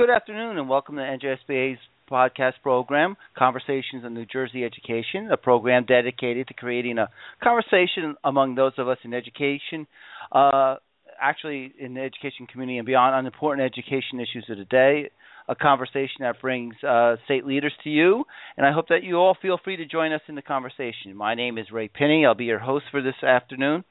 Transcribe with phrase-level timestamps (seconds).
[0.00, 1.78] Good afternoon and welcome to NJSBA's
[2.10, 7.10] podcast program, Conversations on New Jersey Education, a program dedicated to creating a
[7.44, 9.86] conversation among those of us in education,
[10.32, 10.76] uh,
[11.20, 15.10] actually in the education community and beyond, on important education issues of the day.
[15.48, 18.24] A conversation that brings uh, state leaders to you,
[18.56, 21.14] and I hope that you all feel free to join us in the conversation.
[21.14, 22.26] My name is Ray Pinney.
[22.26, 23.84] I'll be your host for this afternoon.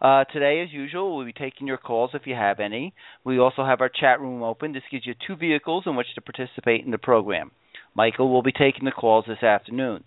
[0.00, 2.94] Uh, today, as usual, we'll be taking your calls if you have any.
[3.24, 4.72] We also have our chat room open.
[4.72, 7.50] This gives you two vehicles in which to participate in the program.
[7.94, 10.04] Michael will be taking the calls this afternoon.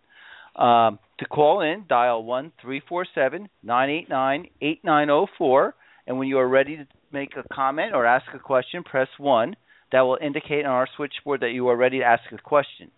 [0.56, 5.28] Um, to call in, dial one three four seven nine eight nine eight nine zero
[5.38, 9.08] four, and when you are ready to make a comment or ask a question, press
[9.17, 9.56] 1.
[9.92, 12.92] That will indicate on our switchboard that you are ready to ask a question.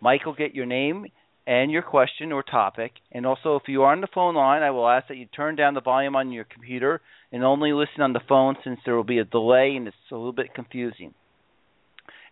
[0.00, 1.06] Mike will get your name
[1.50, 2.92] and your question or topic.
[3.10, 5.56] And also, if you are on the phone line, I will ask that you turn
[5.56, 7.00] down the volume on your computer
[7.32, 10.14] and only listen on the phone since there will be a delay and it's a
[10.14, 11.12] little bit confusing.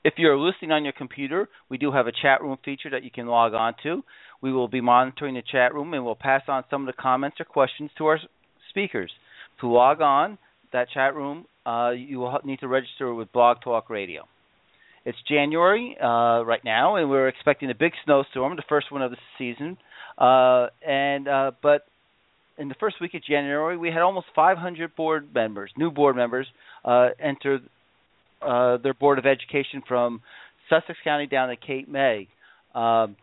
[0.04, 3.10] If you're listening on your computer, we do have a chat room feature that you
[3.10, 4.04] can log on to.
[4.40, 7.38] We will be monitoring the chat room and we'll pass on some of the comments
[7.40, 8.20] or questions to our
[8.70, 9.10] speakers.
[9.62, 10.38] To log on
[10.72, 14.28] that chat room, uh, you will need to register with Blog Talk Radio.
[15.04, 19.10] It's January uh, right now, and we're expecting a big snowstorm, the first one of
[19.10, 19.78] the season.
[20.18, 21.86] Uh, and uh, but
[22.58, 26.46] in the first week of January, we had almost 500 board members, new board members,
[26.84, 27.60] uh, enter
[28.42, 30.20] uh, their board of education from
[30.68, 32.28] Sussex County down to Cape May.
[32.74, 33.16] Um,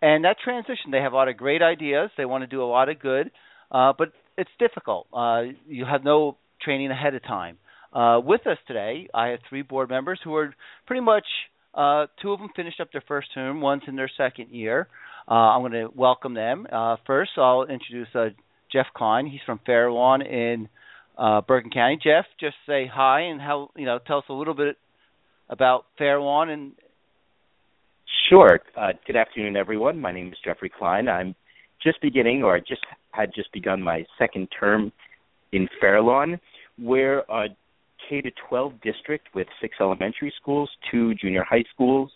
[0.00, 2.10] and that transition, they have a lot of great ideas.
[2.16, 3.30] They want to do a lot of good,
[3.70, 5.06] uh, but it's difficult.
[5.12, 7.58] Uh, you have no training ahead of time.
[7.92, 10.54] Uh, with us today, I have three board members who are
[10.86, 11.24] pretty much
[11.74, 14.88] uh, two of them finished up their first term, one's in their second year.
[15.28, 16.66] Uh, I'm going to welcome them.
[16.70, 18.26] Uh, first, I'll introduce uh,
[18.70, 19.26] Jeff Klein.
[19.26, 20.68] He's from Fair Lawn in
[21.16, 21.98] uh, Bergen County.
[22.02, 24.76] Jeff, just say hi and how you know tell us a little bit
[25.48, 26.72] about Fair Lawn and.
[28.28, 28.60] Sure.
[29.06, 30.00] Good afternoon, everyone.
[30.00, 31.08] My name is Jeffrey Klein.
[31.08, 31.34] I'm
[31.82, 34.90] just beginning, or just had just begun my second term
[35.52, 36.40] in Fair Lawn.
[36.78, 37.48] We're a
[38.08, 42.10] K to 12 district with six elementary schools, two junior high schools,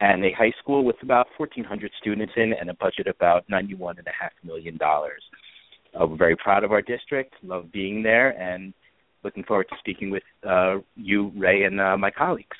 [0.00, 3.94] and a high school with about 1,400 students in and a budget of about $91.5
[4.42, 4.78] million.
[4.82, 8.74] Uh, we're very proud of our district, love being there, and
[9.22, 12.56] looking forward to speaking with uh, you, Ray, and uh, my colleagues.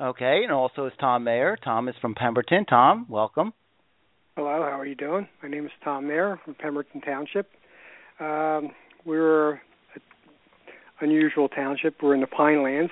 [0.00, 1.56] Okay, and also is Tom Maier.
[1.62, 2.64] Tom is from Pemberton.
[2.66, 3.52] Tom, welcome.
[4.36, 5.28] Hello, how are you doing?
[5.42, 7.48] My name is Tom Maier from Pemberton Township.
[8.18, 8.70] Um,
[9.04, 9.60] we're
[11.00, 12.02] unusual township.
[12.02, 12.90] We're in the Pinelands.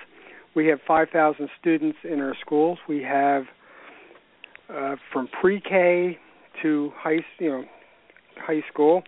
[0.55, 2.79] We have 5,000 students in our schools.
[2.89, 3.45] We have
[4.75, 6.19] uh, from pre-K
[6.63, 7.65] to high, you know,
[8.37, 9.03] high school.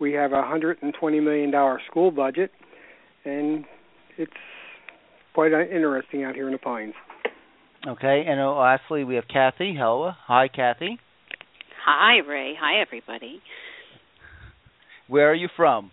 [0.00, 2.50] We have a 120 million dollar school budget,
[3.24, 3.64] and
[4.16, 4.32] it's
[5.34, 6.94] quite interesting out here in the Pines.
[7.86, 9.74] Okay, and uh, lastly, we have Kathy.
[9.76, 10.98] Hello, hi, Kathy.
[11.84, 12.54] Hi, Ray.
[12.60, 13.40] Hi, everybody.
[15.06, 15.90] Where are you from?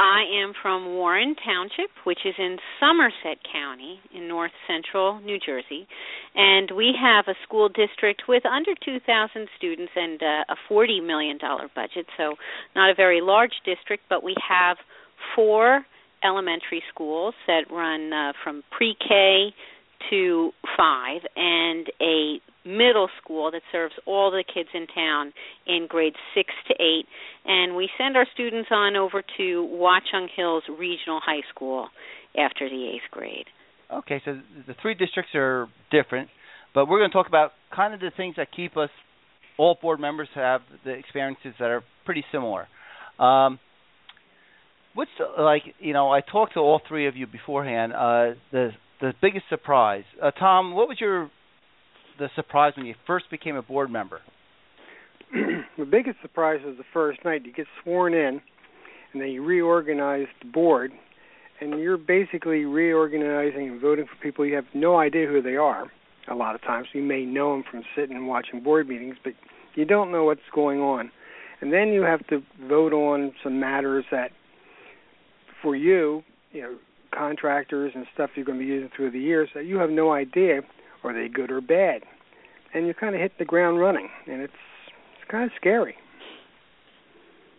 [0.00, 5.88] I am from Warren Township, which is in Somerset County in north central New Jersey.
[6.36, 11.38] And we have a school district with under 2,000 students and uh, a $40 million
[11.74, 12.06] budget.
[12.16, 12.36] So,
[12.76, 14.76] not a very large district, but we have
[15.34, 15.84] four
[16.22, 19.52] elementary schools that run uh, from pre K
[20.10, 25.32] to five and a middle school that serves all the kids in town
[25.66, 27.06] in grades six to eight.
[27.44, 31.88] And we send our students on over to Watchung Hills Regional High School
[32.36, 33.46] after the eighth grade.
[33.90, 36.28] Okay, so the three districts are different,
[36.74, 38.90] but we're going to talk about kind of the things that keep us,
[39.56, 42.68] all board members have the experiences that are pretty similar.
[43.18, 43.58] Um,
[44.94, 47.92] what's the, like, you know, I talked to all three of you beforehand.
[47.92, 51.30] Uh, the the biggest surprise, uh, Tom, what was your
[52.18, 54.20] the surprise when you first became a board member?
[55.32, 57.44] the biggest surprise was the first night.
[57.44, 58.40] You get sworn in,
[59.12, 60.92] and then you reorganize the board,
[61.60, 65.90] and you're basically reorganizing and voting for people you have no idea who they are.
[66.30, 69.32] A lot of times, you may know them from sitting and watching board meetings, but
[69.74, 71.10] you don't know what's going on.
[71.60, 74.30] And then you have to vote on some matters that,
[75.62, 76.22] for you,
[76.52, 76.76] you know,
[77.16, 80.12] contractors and stuff you're going to be using through the years that you have no
[80.12, 80.60] idea
[81.04, 82.02] Are they good or bad?
[82.74, 84.52] And you kind of hit the ground running, and it's
[85.20, 85.94] it's kind of scary.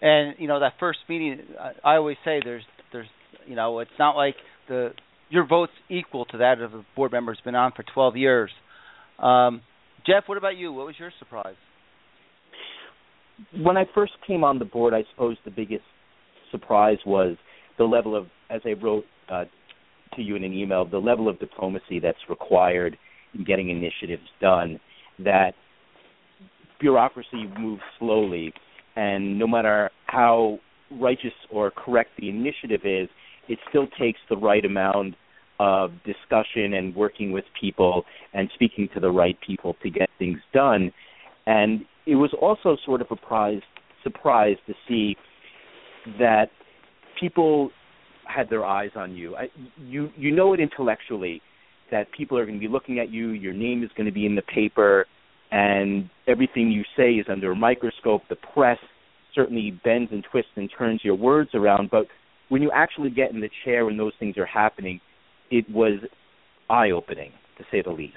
[0.02, 3.08] And you know that first meeting, I, I always say there's there's
[3.48, 4.36] you know it's not like
[4.68, 4.92] the
[5.30, 8.52] your vote's equal to that of a board member who's been on for 12 years.
[9.20, 9.62] Um,
[10.06, 10.74] Jeff, what about you?
[10.74, 11.56] What was your surprise?
[13.56, 15.84] When I first came on the board, I suppose the biggest
[16.52, 17.38] surprise was
[17.78, 19.46] the level of, as I wrote uh,
[20.16, 23.00] to you in an email, the level of diplomacy that's required in
[23.46, 24.80] getting initiatives done.
[25.20, 25.52] That
[26.80, 28.54] bureaucracy moves slowly,
[28.96, 30.60] and no matter how
[30.92, 33.10] righteous or correct the initiative is,
[33.48, 35.16] it still takes the right amount
[35.60, 40.40] of discussion and working with people and speaking to the right people to get things
[40.54, 40.92] done.
[41.46, 43.62] And it was also sort of a prize,
[44.04, 45.18] surprise to see
[46.18, 46.46] that
[47.20, 47.72] people
[48.26, 49.36] had their eyes on you.
[49.36, 49.48] I,
[49.84, 51.42] you you know it intellectually
[51.92, 53.30] that people are going to be looking at you.
[53.30, 55.06] Your name is going to be in the paper,
[55.52, 58.24] and everything you say is under a microscope.
[58.30, 58.78] The press
[59.36, 62.06] certainly bends and twists and turns your words around, but
[62.50, 65.00] when you actually get in the chair when those things are happening,
[65.52, 66.00] it was
[66.70, 68.16] eye opening to say the least.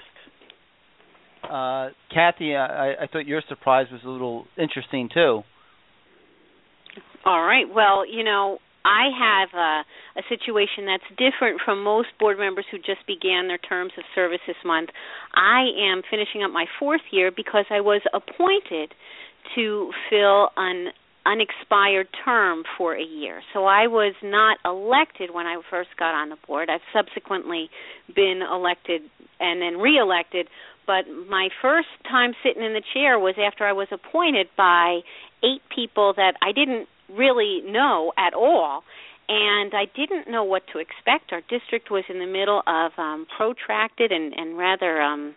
[1.43, 5.41] Uh, Kathy, I, I thought your surprise was a little interesting too.
[7.25, 7.65] All right.
[7.73, 12.77] Well, you know, I have a, a situation that's different from most board members who
[12.77, 14.89] just began their terms of service this month.
[15.33, 18.93] I am finishing up my fourth year because I was appointed
[19.55, 20.91] to fill an
[21.25, 23.41] unexpired term for a year.
[23.53, 26.69] So I was not elected when I first got on the board.
[26.69, 27.69] I've subsequently
[28.13, 29.03] been elected
[29.39, 30.47] and then reelected,
[30.85, 34.99] but my first time sitting in the chair was after I was appointed by
[35.43, 38.83] eight people that I didn't really know at all.
[39.29, 41.31] And I didn't know what to expect.
[41.31, 45.35] Our district was in the middle of um protracted and and rather um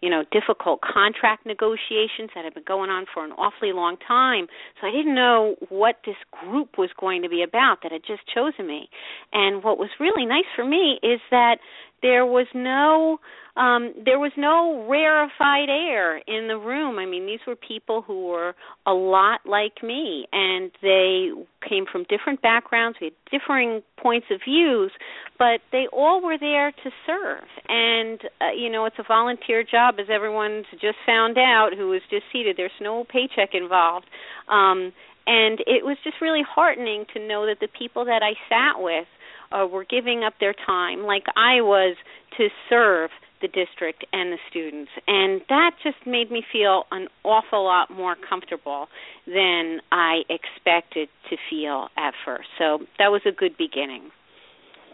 [0.00, 4.48] you know difficult contract negotiations that had been going on for an awfully long time.
[4.80, 8.22] So i didn't know what this group was going to be about that had just
[8.26, 8.90] chosen me.
[9.32, 11.58] And what was really nice for me is that
[12.02, 13.18] there was no
[13.56, 16.98] um there was no rarefied air in the room.
[16.98, 18.54] I mean these were people who were
[18.86, 21.30] a lot like me and they
[21.68, 24.90] came from different backgrounds we had differing points of views
[25.38, 27.44] but they all were there to serve.
[27.68, 32.02] And uh, you know it's a volunteer job as everyone's just found out who was
[32.10, 32.56] just seated.
[32.56, 34.06] There's no paycheck involved.
[34.48, 34.92] Um
[35.26, 39.06] and it was just really heartening to know that the people that I sat with
[39.52, 41.96] uh, were giving up their time like I was
[42.38, 43.10] to serve
[43.42, 44.90] the district and the students.
[45.06, 48.86] And that just made me feel an awful lot more comfortable
[49.26, 52.48] than I expected to feel at first.
[52.58, 54.10] So that was a good beginning.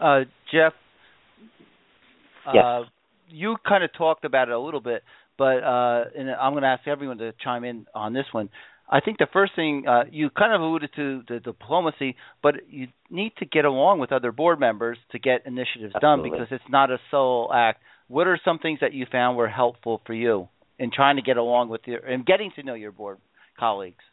[0.01, 0.21] Uh,
[0.51, 0.73] Jeff,
[2.53, 2.63] yes.
[2.63, 2.81] uh,
[3.29, 5.03] you kind of talked about it a little bit,
[5.37, 8.49] but uh, and I'm going to ask everyone to chime in on this one.
[8.89, 12.87] I think the first thing uh, you kind of alluded to the diplomacy, but you
[13.11, 16.29] need to get along with other board members to get initiatives Absolutely.
[16.31, 17.81] done because it's not a sole act.
[18.07, 20.47] What are some things that you found were helpful for you
[20.79, 23.19] in trying to get along with your and getting to know your board
[23.59, 24.03] colleagues?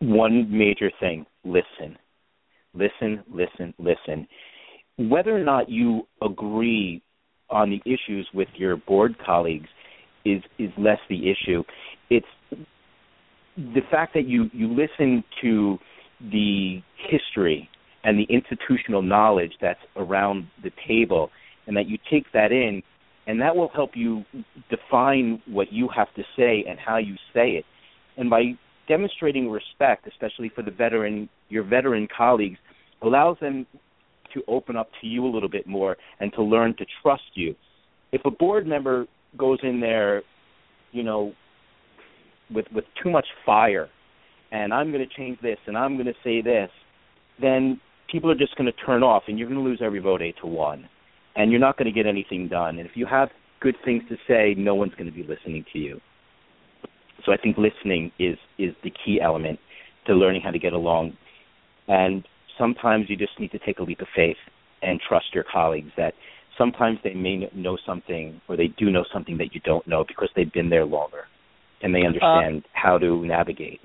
[0.00, 1.96] One major thing: listen,
[2.74, 4.26] listen, listen, listen.
[4.96, 7.00] Whether or not you agree
[7.48, 9.68] on the issues with your board colleagues
[10.24, 11.62] is is less the issue.
[12.10, 12.26] It's
[13.58, 15.78] the fact that you you listen to
[16.30, 17.68] the history
[18.04, 21.30] and the institutional knowledge that's around the table
[21.66, 22.82] and that you take that in
[23.26, 24.24] and that will help you
[24.70, 27.64] define what you have to say and how you say it.
[28.16, 28.52] And by
[28.86, 32.58] demonstrating respect especially for the veteran your veteran colleagues
[33.02, 33.66] allows them
[34.32, 37.56] to open up to you a little bit more and to learn to trust you.
[38.12, 40.22] If a board member goes in there
[40.92, 41.32] you know
[42.52, 43.88] with with too much fire
[44.50, 46.70] and I'm going to change this and I'm going to say this,
[47.40, 50.22] then people are just going to turn off and you're going to lose every vote
[50.22, 50.88] 8 to 1
[51.36, 52.78] and you're not going to get anything done.
[52.78, 53.28] And if you have
[53.60, 56.00] good things to say, no one's going to be listening to you.
[57.26, 59.58] So I think listening is is the key element
[60.06, 61.16] to learning how to get along.
[61.88, 62.26] And
[62.56, 64.36] sometimes you just need to take a leap of faith
[64.82, 66.14] and trust your colleagues that
[66.56, 70.30] sometimes they may know something or they do know something that you don't know because
[70.34, 71.24] they've been there longer
[71.82, 73.80] and they understand uh, how to navigate.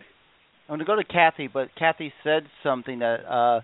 [0.67, 3.61] I'm going to go to Kathy, but Kathy said something that uh,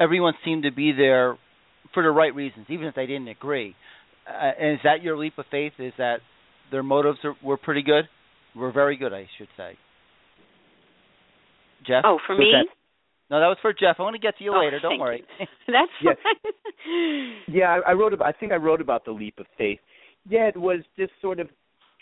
[0.00, 1.36] everyone seemed to be there
[1.92, 3.74] for the right reasons, even if they didn't agree.
[4.26, 5.72] Uh, and is that your leap of faith?
[5.78, 6.18] Is that
[6.70, 8.04] their motives are, were pretty good?
[8.54, 9.76] Were very good, I should say.
[11.86, 12.02] Jeff?
[12.04, 12.52] Oh, for me?
[12.52, 12.68] That?
[13.28, 13.96] No, that was for Jeff.
[13.98, 14.78] I want to get to you oh, later.
[14.80, 15.24] Don't worry.
[15.66, 16.12] That's yeah.
[16.22, 17.54] fine.
[17.54, 18.28] yeah, I, I wrote about.
[18.28, 19.80] I think I wrote about the leap of faith.
[20.28, 21.48] yeah, it was just sort of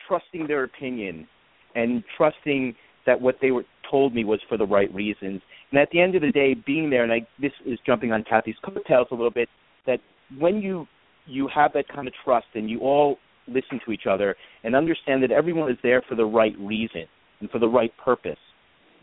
[0.07, 1.27] trusting their opinion
[1.75, 2.75] and trusting
[3.07, 5.41] that what they were told me was for the right reasons.
[5.71, 8.25] And at the end of the day, being there, and I, this is jumping on
[8.25, 9.49] Kathy's coattails a little bit,
[9.87, 10.01] that
[10.39, 10.87] when you
[11.27, 13.17] you have that kind of trust and you all
[13.49, 17.05] listen to each other and understand that everyone is there for the right reason
[17.41, 18.39] and for the right purpose,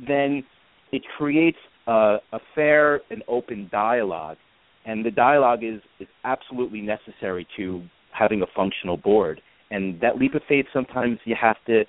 [0.08, 0.44] then
[0.92, 4.38] it creates a, a fair and open dialogue.
[4.86, 9.42] And the dialogue is, is absolutely necessary to having a functional board.
[9.70, 11.86] And that leap of faith sometimes you have to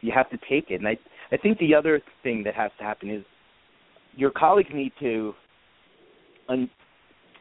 [0.00, 0.76] you have to take it.
[0.76, 0.96] And I
[1.30, 3.24] I think the other thing that has to happen is
[4.16, 5.34] your colleagues need to
[6.48, 6.70] un,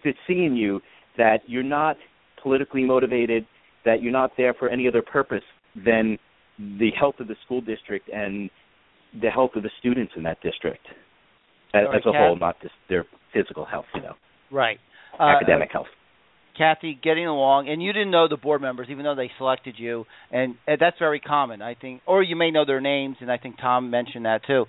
[0.04, 0.82] to see in you
[1.18, 1.98] that you're not
[2.42, 3.46] politically motivated,
[3.86, 5.44] that you're not there for any other purpose
[5.76, 6.18] than
[6.80, 8.50] the health of the school district and
[9.22, 10.86] the health of the students in that district
[11.74, 12.22] as, right, as a Kat?
[12.22, 14.14] whole, not just their physical health, you know,
[14.52, 14.80] Right.
[15.20, 15.88] Uh, academic health.
[16.58, 20.06] Kathy, getting along, and you didn't know the board members, even though they selected you,
[20.32, 22.02] and, and that's very common, I think.
[22.08, 24.66] Or you may know their names, and I think Tom mentioned that too.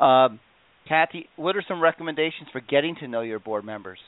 [0.00, 0.40] Um,
[0.88, 3.98] Kathy, what are some recommendations for getting to know your board members?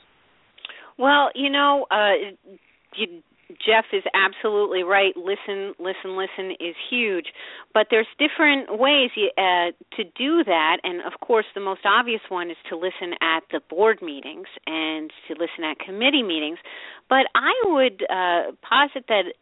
[0.99, 2.55] Well, you know, uh,
[2.97, 3.23] you,
[3.59, 5.17] Jeff is absolutely right.
[5.17, 7.27] Listen, listen, listen is huge,
[7.75, 10.79] but there's different ways uh, to do that.
[10.85, 15.11] And of course, the most obvious one is to listen at the board meetings and
[15.29, 16.59] to listen at committee meetings.
[17.09, 19.33] But I would uh, posit that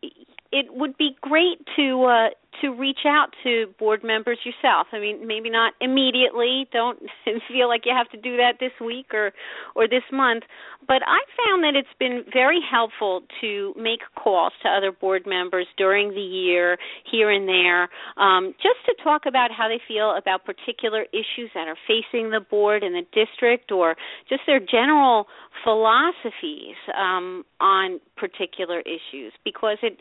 [0.53, 2.29] it would be great to uh,
[2.61, 4.89] to reach out to board members yourself.
[4.93, 6.69] I mean, maybe not immediately.
[6.73, 6.99] Don't
[7.49, 9.33] feel like you have to do that this week or
[9.75, 10.45] or this month.
[10.87, 15.67] But I found that it's been very helpful to make calls to other board members
[15.77, 16.79] during the year,
[17.11, 21.69] here and there, um, just to talk about how they feel about particular issues that
[21.69, 23.97] are facing the board and the district, or
[24.29, 25.27] just their general
[25.65, 29.33] philosophies um, on particular issues.
[29.45, 29.97] Because it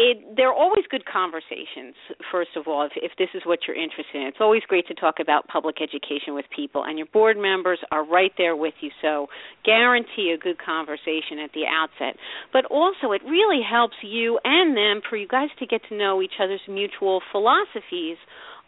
[0.00, 1.92] it they're always good conversations
[2.32, 4.22] first of all if if this is what you're interested in.
[4.22, 8.04] It's always great to talk about public education with people and your board members are
[8.04, 9.28] right there with you so
[9.64, 12.16] guarantee a good conversation at the outset.
[12.50, 16.22] But also it really helps you and them for you guys to get to know
[16.22, 18.16] each other's mutual philosophies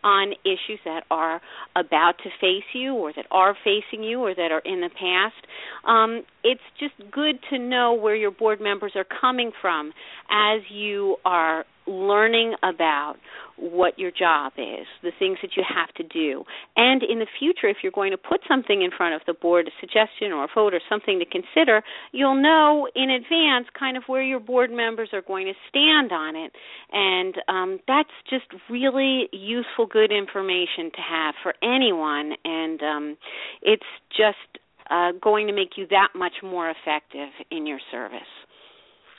[0.04, 1.40] on issues that are
[1.76, 5.46] about to face you or that are facing you or that are in the past.
[5.86, 9.92] Um, it's just good to know where your board members are coming from
[10.30, 13.16] as you are learning about
[13.56, 16.44] what your job is, the things that you have to do.
[16.76, 19.68] And in the future, if you're going to put something in front of the board,
[19.68, 21.82] a suggestion or a vote or something to consider,
[22.12, 26.36] you'll know in advance kind of where your board members are going to stand on
[26.36, 26.52] it.
[26.92, 32.32] And um, that's just really useful, good information to have for anyone.
[32.44, 33.16] And um,
[33.62, 38.20] it's just uh, going to make you that much more effective in your service.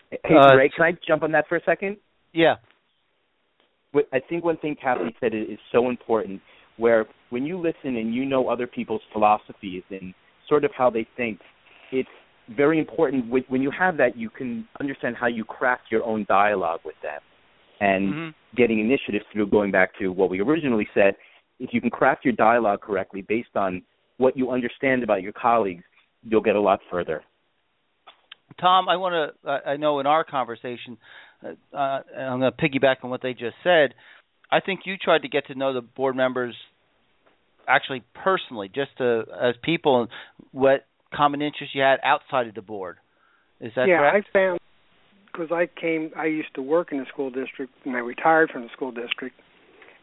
[0.10, 1.98] Hey, Uh, Ray, can I jump on that for a second?
[2.34, 2.56] Yeah.
[4.12, 6.42] I think one thing Kathy said is, so important.
[6.78, 10.14] Where when you listen and you know other people's philosophies and
[10.50, 11.40] sort of how they think,
[11.92, 12.10] it's
[12.50, 13.30] very important.
[13.30, 17.00] When when you have that, you can understand how you craft your own dialogue with
[17.02, 17.22] them,
[17.80, 18.34] and Mhm.
[18.56, 19.48] getting initiative through.
[19.48, 21.16] Going back to what we originally said,
[21.60, 23.84] if you can craft your dialogue correctly based on
[24.18, 25.84] what you understand about your colleagues,
[26.24, 27.24] you'll get a lot further.
[28.60, 29.50] Tom, I want to.
[29.66, 30.98] I know in our conversation,
[31.44, 33.94] uh, uh, and I'm going to piggyback on what they just said.
[34.52, 36.56] I think you tried to get to know the board members
[37.68, 40.10] actually personally, just to, as people, and
[40.52, 42.98] what common interests you had outside of the board.
[43.62, 44.28] Is that yeah, correct?
[44.34, 44.60] Yeah, I found
[45.32, 48.64] because I came, I used to work in the school district, and I retired from
[48.64, 49.36] the school district.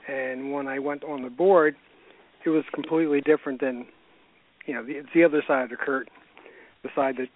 [0.08, 1.76] And when I went on the board,
[2.44, 3.86] it was completely different than,
[4.66, 6.12] you know, the, it's the other side of the curtain,
[6.82, 7.28] the side that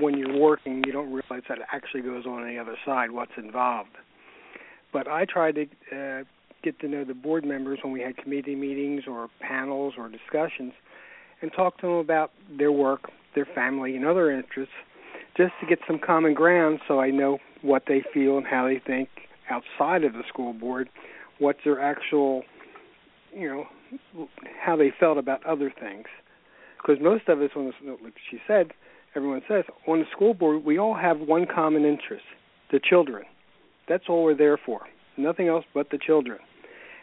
[0.00, 3.32] when you're working, you don't realize that actually goes on on the other side, what's
[3.36, 3.96] involved.
[4.92, 5.62] But I tried to
[5.96, 6.24] uh,
[6.62, 10.72] get to know the board members when we had committee meetings or panels or discussions,
[11.40, 14.74] and talk to them about their work, their family, and other interests
[15.36, 18.80] just to get some common ground so I know what they feel and how they
[18.84, 19.08] think
[19.48, 20.88] outside of the school board,
[21.38, 22.42] what's their actual,
[23.32, 24.26] you know,
[24.60, 26.06] how they felt about other things.
[26.76, 28.72] Because most of us, when like she said,
[29.18, 32.24] everyone says, on the school board, we all have one common interest
[32.70, 33.24] the children.
[33.88, 34.82] That's all we're there for.
[35.16, 36.38] Nothing else but the children.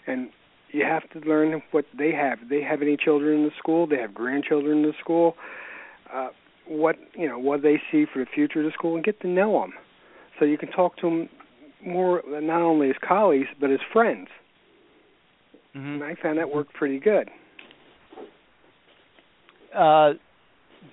[0.08, 0.30] And
[0.72, 2.40] you have to learn what they have.
[2.50, 5.36] They have any children in the school, they have grandchildren in the school.
[6.14, 6.30] Uh,
[6.68, 9.28] what you know what they see for the future of the school and get to
[9.28, 9.74] know them
[10.40, 11.30] so you can talk to them
[11.86, 14.28] more not only as colleagues but as friends
[15.76, 15.96] Mhm.
[15.96, 17.30] and i found that worked pretty good
[19.74, 20.14] Uh,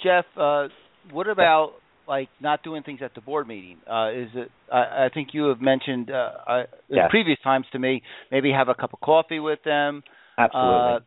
[0.03, 0.69] Jeff, uh,
[1.11, 1.73] what about
[2.09, 3.79] like not doing things at the board meeting?
[3.91, 4.51] Uh, is it?
[4.73, 7.07] I, I think you have mentioned uh, yes.
[7.11, 8.03] previous times to me.
[8.31, 10.03] Maybe have a cup of coffee with them.
[10.39, 10.71] Absolutely.
[10.71, 10.99] Uh,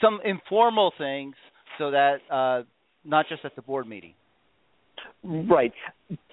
[0.00, 1.34] some informal things
[1.78, 2.62] so that uh,
[3.04, 4.14] not just at the board meeting.
[5.22, 5.72] Right.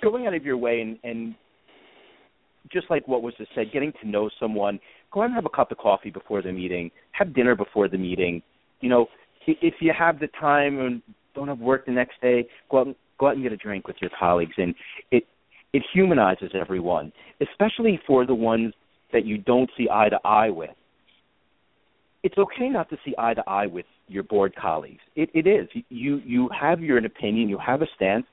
[0.01, 1.35] Going out of your way and, and
[2.71, 4.79] just like what was just said, getting to know someone,
[5.11, 7.97] go out and have a cup of coffee before the meeting, have dinner before the
[7.97, 8.41] meeting.
[8.81, 9.07] You know,
[9.47, 11.01] if you have the time and
[11.39, 13.88] don't have work the next day, go out and, go out and get a drink
[13.88, 14.75] with your colleagues, and
[15.12, 15.24] it
[15.72, 18.74] it humanizes everyone, especially for the ones
[19.13, 20.72] that you don't see eye to eye with.
[22.24, 25.01] It's okay not to see eye to eye with your board colleagues.
[25.15, 25.67] It it is.
[25.89, 28.25] You you have your opinion, you have a stance,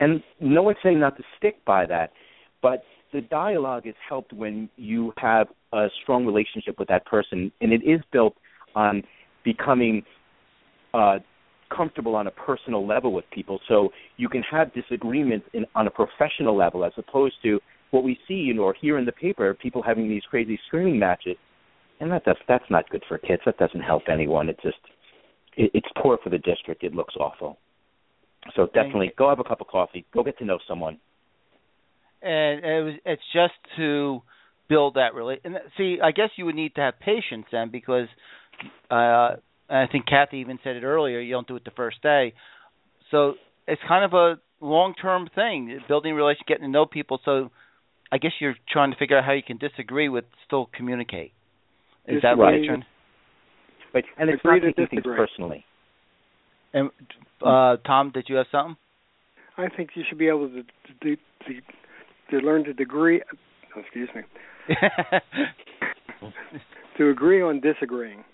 [0.00, 2.12] and no one's saying not to stick by that,
[2.62, 7.72] but the dialogue is helped when you have a strong relationship with that person, and
[7.72, 8.34] it is built
[8.74, 9.02] on
[9.44, 10.02] becoming
[10.94, 11.18] uh,
[11.76, 13.60] comfortable on a personal level with people.
[13.68, 18.18] So you can have disagreements in, on a professional level, as opposed to what we
[18.26, 21.36] see or hear in the paper, people having these crazy screaming matches,
[22.00, 23.42] and that that's that's not good for kids.
[23.46, 24.48] That doesn't help anyone.
[24.48, 24.78] It just
[25.56, 26.82] it, it's poor for the district.
[26.82, 27.58] It looks awful.
[28.54, 30.04] So definitely go have a cup of coffee.
[30.12, 30.98] Go get to know someone.
[32.22, 34.22] And it was, it's just to
[34.68, 35.40] build that relate.
[35.44, 38.08] And see, I guess you would need to have patience then, because
[38.90, 39.36] uh,
[39.68, 41.20] I think Kathy even said it earlier.
[41.20, 42.34] You don't do it the first day,
[43.10, 43.34] so
[43.66, 47.20] it's kind of a long-term thing, building relationship, getting to know people.
[47.24, 47.50] So
[48.12, 51.32] I guess you're trying to figure out how you can disagree with still communicate.
[52.06, 52.38] Is that right?
[52.38, 52.84] what you're trying?
[53.92, 55.16] Right, and it's Agree not to taking things disagree.
[55.16, 55.64] personally.
[56.72, 56.90] And
[57.44, 58.76] uh, Tom, did you have something?
[59.56, 60.62] I think you should be able to
[61.02, 61.60] to, to,
[62.30, 63.22] to learn to degree.
[63.76, 64.22] Excuse me.
[66.98, 68.24] to agree on disagreeing.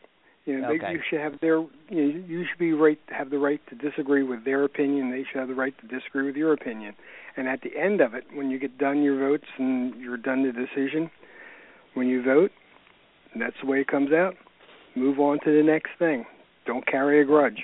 [0.44, 0.78] You know, Okay.
[0.86, 1.58] they, you should have their.
[1.58, 5.10] You, know, you should be right have the right to disagree with their opinion.
[5.10, 6.94] They should have the right to disagree with your opinion.
[7.36, 10.42] And at the end of it, when you get done your votes and you're done
[10.42, 11.10] the decision,
[11.94, 12.50] when you vote,
[13.38, 14.34] that's the way it comes out.
[14.96, 16.26] Move on to the next thing.
[16.66, 17.62] Don't carry a grudge.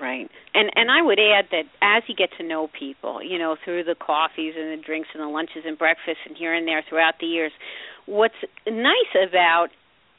[0.00, 0.30] Right.
[0.54, 3.84] And and I would add that as you get to know people, you know, through
[3.84, 7.14] the coffees and the drinks and the lunches and breakfasts and here and there throughout
[7.20, 7.52] the years,
[8.06, 8.34] what's
[8.66, 9.68] nice about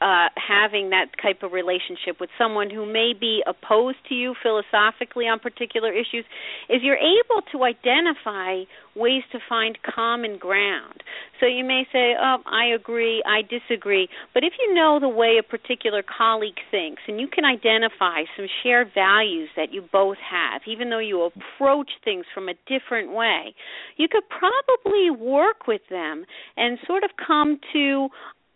[0.04, 5.24] uh having that type of relationship with someone who may be opposed to you philosophically
[5.24, 6.24] on particular issues
[6.68, 8.62] is you're able to identify
[8.94, 11.02] ways to find common ground.
[11.40, 15.38] So you may say, "Oh, I agree, I disagree." But if you know the way
[15.38, 20.62] a particular colleague thinks and you can identify some shared values that you both have,
[20.66, 23.54] even though you approach things from a different way,
[23.96, 26.24] you could probably work with them
[26.56, 28.08] and sort of come to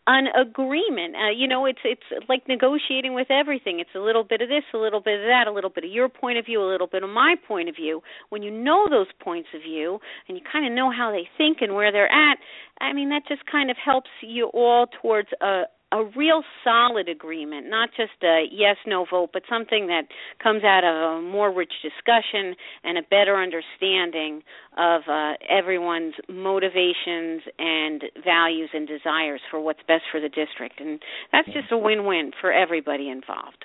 [0.08, 1.14] an agreement.
[1.14, 3.78] Uh, you know, it's it's like negotiating with everything.
[3.78, 5.90] It's a little bit of this, a little bit of that, a little bit of
[5.90, 8.00] your point of view, a little bit of my point of view.
[8.30, 11.58] When you know those points of view and you kind of know how they think
[11.60, 12.38] and where they're at,
[12.80, 17.68] I mean, that just kind of helps you all towards a a real solid agreement,
[17.70, 20.02] not just a yes no vote, but something that
[20.42, 24.42] comes out of a more rich discussion and a better understanding
[24.76, 30.78] of uh, everyone's motivations and values and desires for what's best for the district.
[30.80, 31.00] And
[31.32, 33.64] that's just a win win for everybody involved.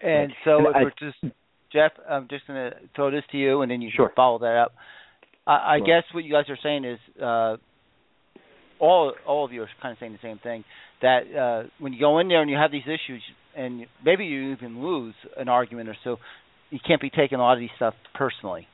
[0.00, 1.18] And so And I- we're just
[1.72, 4.08] Jeff, I'm just going to throw this to you, and then you Sure.
[4.08, 4.74] can follow that up.
[5.46, 5.86] I, I Sure.
[5.86, 7.56] guess what you guys are saying is uh,
[8.78, 10.64] all all of you are kind of saying the same thing.
[11.02, 13.22] That uh, when you go in there and you have these issues,
[13.56, 16.16] and maybe you even lose an argument or so,
[16.70, 18.66] you can't be taking a lot of these stuff personally.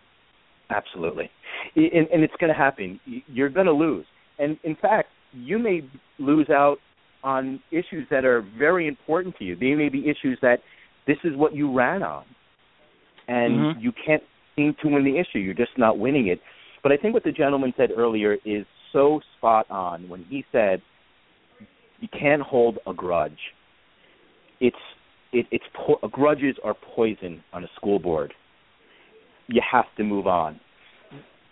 [0.70, 1.30] Absolutely,
[1.74, 3.00] and, and it's going to happen.
[3.26, 4.04] You're going to lose,
[4.38, 5.80] and in fact, you may
[6.18, 6.76] lose out
[7.24, 9.56] on issues that are very important to you.
[9.56, 10.58] They may be issues that
[11.06, 12.24] this is what you ran on,
[13.26, 13.82] and Mhm.
[13.82, 14.22] you can't
[14.54, 15.38] seem to win the issue.
[15.38, 16.40] You're just not winning it.
[16.82, 20.82] But I think what the gentleman said earlier is so spot on when he said
[22.00, 23.38] you can't hold a grudge.
[24.60, 24.76] It's
[25.32, 28.32] it, it's po- grudges are poison on a school board.
[29.48, 30.58] You have to move on.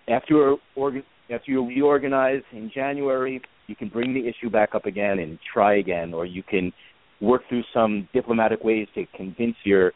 [0.09, 4.87] After you're organ- after you reorganize in January, you can bring the issue back up
[4.87, 6.73] again and try again, or you can
[7.21, 9.93] work through some diplomatic ways to convince your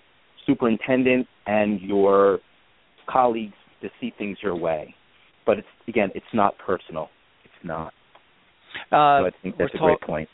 [0.47, 2.41] superintendent and your
[3.09, 4.95] colleagues to see things your way.
[5.47, 7.09] But it's again, it's not personal.
[7.45, 7.93] It's not.
[8.93, 10.29] Uh, so I think that's a great point.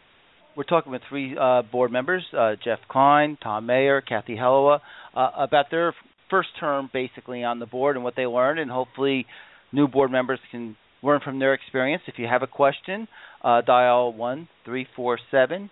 [0.57, 4.81] We're talking with three uh, board members: uh, Jeff Klein, Tom Maier, Kathy Helewa,
[5.15, 5.95] uh, about their
[6.31, 9.27] first term, basically on the board and what they learned, and hopefully,
[9.71, 12.03] new board members can learn from their experience.
[12.07, 13.07] If you have a question,
[13.45, 15.69] uh, dial one three four seven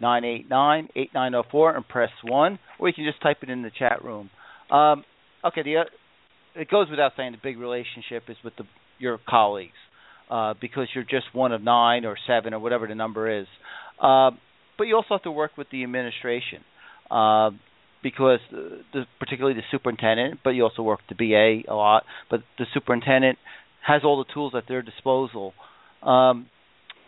[0.00, 3.38] nine eight nine eight nine zero four and press one, or you can just type
[3.42, 4.28] it in the chat room.
[4.72, 5.04] Um,
[5.44, 5.84] okay, the uh,
[6.60, 8.64] it goes without saying the big relationship is with the
[8.98, 9.78] your colleagues
[10.30, 13.46] uh, because you're just one of nine or seven or whatever the number is.
[14.00, 14.30] Uh,
[14.78, 16.62] but you also have to work with the administration
[17.10, 17.50] uh,
[18.02, 22.04] because the, the, particularly the superintendent, but you also work with the BA a lot.
[22.30, 23.38] But the superintendent
[23.86, 25.54] has all the tools at their disposal.
[26.02, 26.46] Um,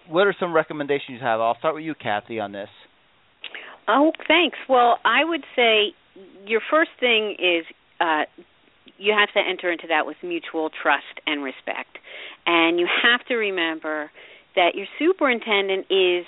[0.09, 1.41] what are some recommendations you have?
[1.41, 2.69] I'll start with you, Kathy, on this.
[3.87, 4.59] Oh, thanks.
[4.69, 5.95] Well, I would say
[6.47, 7.65] your first thing is
[8.01, 8.23] uh,
[8.99, 11.99] you have to enter into that with mutual trust and respect.
[12.47, 14.11] And you have to remember
[14.57, 16.27] that your superintendent is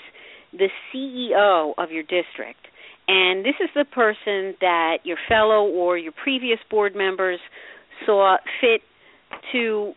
[0.52, 2.66] the CEO of your district.
[3.08, 7.40] And this is the person that your fellow or your previous board members
[8.06, 8.82] saw fit
[9.52, 9.94] to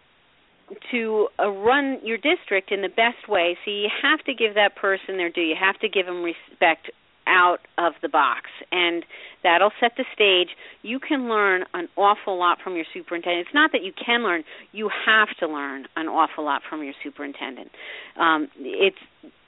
[0.92, 3.58] to uh, run your district in the best way.
[3.64, 5.42] So you have to give that person their due.
[5.42, 6.90] You have to give them respect
[7.28, 8.50] out of the box.
[8.72, 9.06] And
[9.44, 10.56] that'll set the stage.
[10.82, 13.48] You can learn an awful lot from your superintendent.
[13.48, 14.44] It's not that you can learn.
[14.72, 17.70] You have to learn an awful lot from your superintendent.
[18.20, 18.98] Um, it's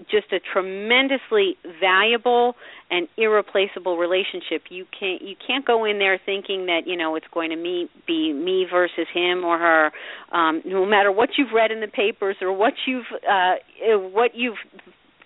[0.09, 2.55] just a tremendously valuable
[2.91, 4.63] and irreplaceable relationship.
[4.69, 7.89] You can't you can't go in there thinking that you know it's going to me,
[8.05, 9.91] be me versus him or her.
[10.31, 13.55] Um, no matter what you've read in the papers or what you've uh,
[14.11, 14.57] what you've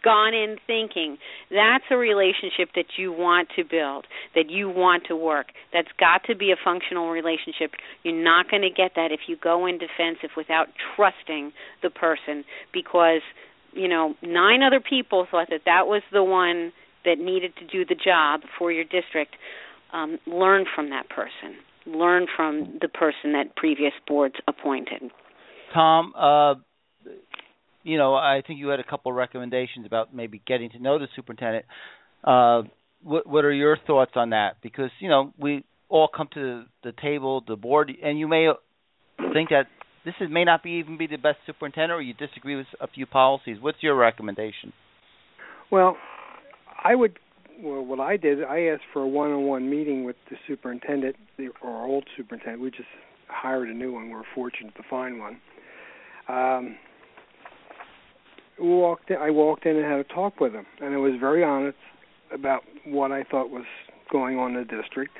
[0.04, 1.18] gone in thinking
[1.50, 5.48] that's a relationship that you want to build, that you want to work.
[5.74, 7.72] That's got to be a functional relationship.
[8.04, 12.44] You're not going to get that if you go in defensive without trusting the person
[12.74, 13.22] because,
[13.74, 16.72] you know, nine other people thought that that was the one
[17.06, 19.36] that needed to do the job for your district.
[19.94, 21.58] Um, learn from that person.
[21.86, 25.12] Learn from the person that previous boards appointed.
[25.74, 26.56] Tom, uh,
[27.84, 31.08] you know, I think you had a couple recommendations about maybe getting to know the
[31.15, 31.65] superintendent.
[32.24, 32.63] Uh,
[33.04, 34.58] what what are your thoughts on that?
[34.62, 38.50] Because you know, we all come to the table, the board, and you may
[39.34, 39.68] think that
[40.06, 42.88] this is, may not be even be the best superintendent, or you disagree with a
[42.88, 43.58] few policies.
[43.60, 44.74] What's your recommendation?
[45.72, 45.98] Well,
[46.84, 47.20] I would.
[47.62, 51.86] Well, what I did, I asked for a one-on-one meeting with the superintendent, the, our
[51.86, 52.62] old superintendent.
[52.62, 52.84] We just
[53.28, 54.06] hired a new one.
[54.06, 55.42] We we're fortunate to find one.
[56.30, 56.78] Um,
[58.60, 61.43] walked in, I walked in and had a talk with him, and I was very
[61.43, 61.78] honest
[62.32, 63.65] about what I thought was
[64.12, 65.17] going on in the district.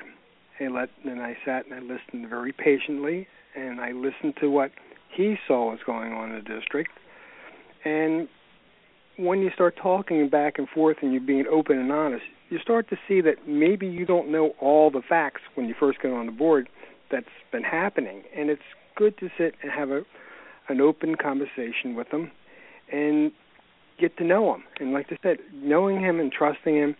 [0.58, 3.26] And let and I sat and I listened very patiently,
[3.56, 4.72] and I listened to what
[5.14, 6.90] he saw was going on in the district.
[7.84, 8.28] And
[9.16, 12.88] when you start talking back and forth and you're being open and honest, you start
[12.90, 16.26] to see that maybe you don't know all the facts when you first get on
[16.26, 16.68] the board
[17.10, 18.22] that's been happening.
[18.36, 18.62] And it's
[18.96, 20.02] good to sit and have a
[20.68, 22.30] an open conversation with them
[22.92, 23.32] and
[24.00, 24.64] get to know him.
[24.78, 26.96] And like I said, knowing him and trusting him,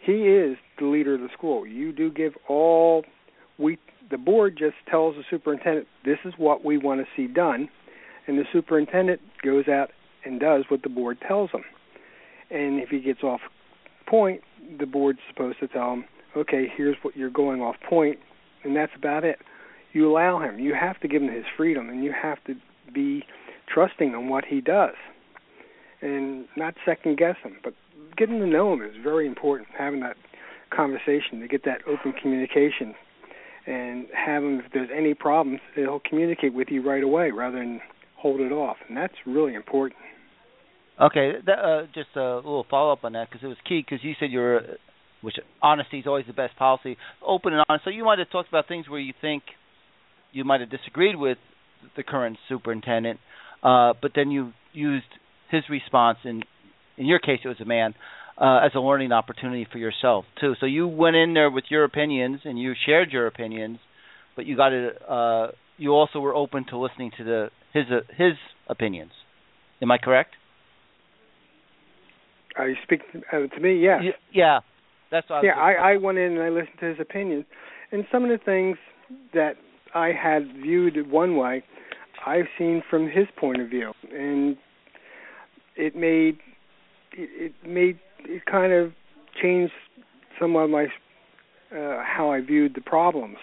[0.00, 1.66] he is the leader of the school.
[1.66, 3.04] You do give all
[3.58, 3.78] we
[4.10, 7.68] the board just tells the superintendent this is what we want to see done,
[8.26, 9.90] and the superintendent goes out
[10.24, 11.64] and does what the board tells him.
[12.50, 13.40] And if he gets off
[14.06, 14.42] point,
[14.78, 16.04] the board's supposed to tell him,
[16.36, 18.18] okay, here's what you're going off point,
[18.64, 19.38] and that's about it.
[19.92, 20.58] You allow him.
[20.58, 22.54] You have to give him his freedom, and you have to
[22.92, 23.24] be
[23.72, 24.94] trusting on what he does
[26.02, 27.56] and not second guess them.
[27.62, 27.74] but
[28.16, 29.68] getting to know them is very important.
[29.76, 30.16] Having that
[30.74, 32.94] conversation to get that open communication,
[33.66, 37.80] and have them if there's any problems, they'll communicate with you right away rather than
[38.16, 40.00] hold it off, and that's really important.
[41.00, 44.04] Okay, that, uh, just a little follow up on that because it was key because
[44.04, 44.60] you said you're,
[45.20, 47.84] which honesty is always the best policy, open and honest.
[47.84, 49.42] So you might have talked about things where you think
[50.32, 51.38] you might have disagreed with
[51.96, 53.18] the current superintendent,
[53.62, 55.06] uh, but then you used
[55.52, 56.42] his response in
[56.98, 57.94] in your case it was a man
[58.36, 60.54] uh, as a learning opportunity for yourself too.
[60.58, 63.78] So you went in there with your opinions and you shared your opinions,
[64.34, 65.00] but you got it.
[65.08, 68.32] Uh, you also were open to listening to the his uh, his
[68.68, 69.12] opinions.
[69.80, 70.34] Am I correct?
[72.56, 73.00] Are you speak
[73.32, 73.80] uh, to me?
[73.80, 74.02] Yes.
[74.32, 74.60] Yeah,
[75.10, 75.52] that's what yeah.
[75.52, 77.44] I, I went in and I listened to his opinions,
[77.90, 78.76] and some of the things
[79.34, 79.54] that
[79.94, 81.62] I had viewed one way,
[82.26, 84.56] I've seen from his point of view, and
[85.76, 86.38] it made
[87.12, 88.92] it, it made it kind of
[89.40, 89.72] changed
[90.40, 93.38] some of my uh, how I viewed the problems,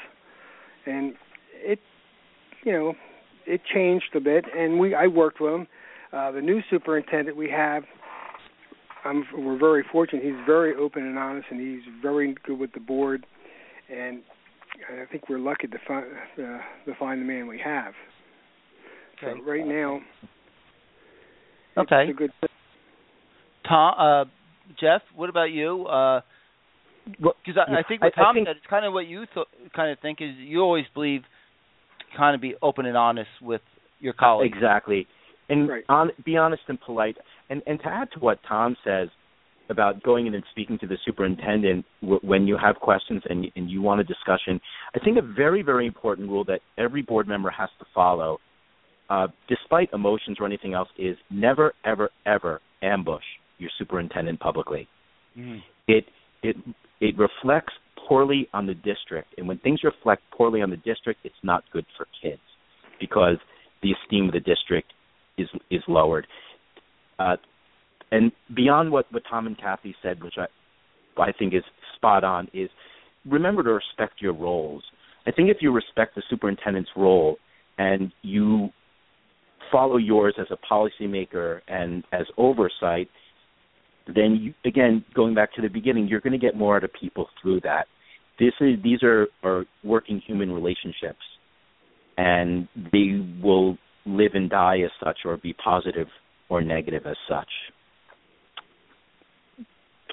[0.86, 1.14] and
[1.54, 1.80] it
[2.64, 2.94] you know
[3.46, 4.46] it changed a bit.
[4.56, 5.68] And we I worked with him.
[6.12, 7.84] Uh, the new superintendent we have,
[9.06, 10.24] I'm, we're very fortunate.
[10.24, 13.28] He's very open and honest, and he's very good with the board.
[13.92, 14.22] And
[14.90, 16.06] I think we're lucky to find
[16.38, 17.94] uh, to find the man we have.
[19.22, 20.00] So right now,
[21.80, 22.04] Okay.
[22.08, 22.32] It's a good.
[23.68, 24.26] Tom, uh,
[24.80, 25.86] Jeff, what about you?
[27.06, 29.26] Because uh, I, I, think what Tom I think, said, it's kind of what you
[29.34, 31.22] th- kind of think is you always believe
[32.18, 33.62] kind of be open and honest with
[34.00, 34.56] your colleagues.
[34.56, 35.08] Exactly,
[35.50, 35.84] and Right.
[35.90, 37.18] on, be honest and polite.
[37.50, 39.10] And and to add to what Tom says
[39.70, 43.70] about going in and speaking to the superintendent w- when you have questions and and
[43.70, 44.60] you want a discussion,
[44.96, 48.40] I think a very very important rule that every board member has to follow,
[49.10, 53.24] uh, despite emotions or anything else, is never ever ever ambush
[53.58, 54.88] your superintendent publicly.
[55.38, 55.62] Mhm.
[55.88, 56.06] It
[56.44, 56.56] it
[57.00, 61.44] it reflects poorly on the district, and when things reflect poorly on the district, it's
[61.44, 62.42] not good for kids
[63.00, 63.38] because
[63.82, 64.94] the esteem of the district
[65.38, 66.28] is is lowered.
[67.18, 67.38] Uh,
[68.12, 70.48] and beyond what, what Tom and Kathy said, which I
[71.22, 71.64] I think is
[71.96, 72.70] spot on, is
[73.26, 74.84] remember to respect your roles.
[75.28, 77.38] I think if you respect the superintendent's role
[77.78, 78.70] and you
[79.72, 83.10] follow yours as a policymaker and as oversight,
[84.08, 86.92] then you, again, going back to the beginning, you're going to get more out of
[87.00, 87.86] people through that.
[88.40, 91.20] This is these are, are working human relationships,
[92.18, 96.08] and they will live and die as such, or be positive
[96.50, 97.50] or negative as such.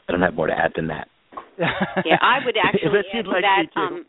[0.09, 1.09] I don't have more to add than that.
[1.59, 3.81] yeah, I would actually add like that.
[3.81, 4.05] Um,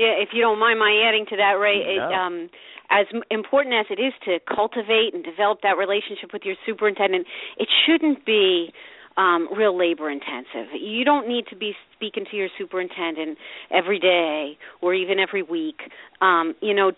[0.00, 1.76] yeah, if you don't mind my adding to that, Ray.
[1.76, 2.12] It, No.
[2.12, 2.48] um,
[2.90, 7.68] as important as it is to cultivate and develop that relationship with your superintendent, it
[7.84, 8.72] shouldn't be
[9.16, 10.72] um, real labor intensive.
[10.74, 13.38] You don't need to be speaking to your superintendent
[13.70, 15.82] every day or even every week.
[16.20, 16.92] Um, you know,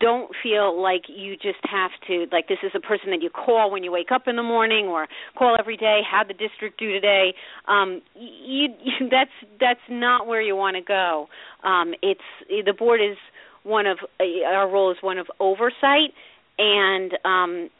[0.00, 3.70] don't feel like you just have to like this is a person that you call
[3.70, 6.92] when you wake up in the morning or call every day how the district do
[6.92, 7.34] today
[7.68, 11.28] um you, you that's that's not where you want to go
[11.64, 13.16] um it's the board is
[13.62, 13.98] one of
[14.46, 16.12] our role is one of oversight
[16.58, 17.70] and um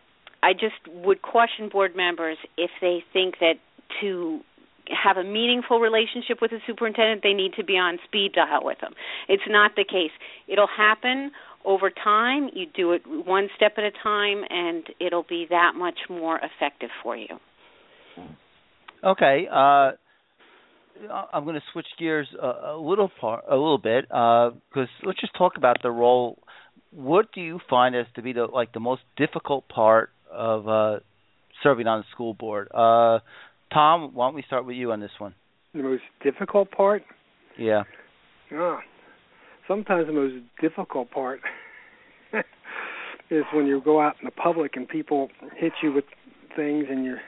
[0.43, 3.55] I just would caution board members if they think that
[4.01, 4.41] to
[4.89, 8.79] have a meaningful relationship with the superintendent, they need to be on speed dial with
[8.81, 8.95] them.
[9.29, 10.13] It's not the case.
[10.47, 11.33] It'll happen
[11.67, 12.49] over time.
[12.55, 16.91] You do it one step at a time, and it'll be that much more effective
[17.03, 17.29] for you.
[19.05, 19.47] Okay.
[19.51, 19.93] Uh,
[21.33, 25.37] I'm going to switch gears a, a little part, a little bit, because let's just
[25.37, 26.39] talk about the role.
[26.93, 31.01] What do you find as to be the like the most difficult part of uh,
[31.63, 32.69] serving on the school board?
[32.73, 33.19] Uh,
[33.73, 35.35] Tom, why don't we start with you on this one?
[35.75, 37.03] The most difficult part?
[37.59, 37.83] Yeah.
[38.53, 38.81] Ah,
[39.69, 41.41] sometimes the most difficult part
[43.31, 46.05] is when you go out in the public and people hit you with
[46.55, 47.21] things and you're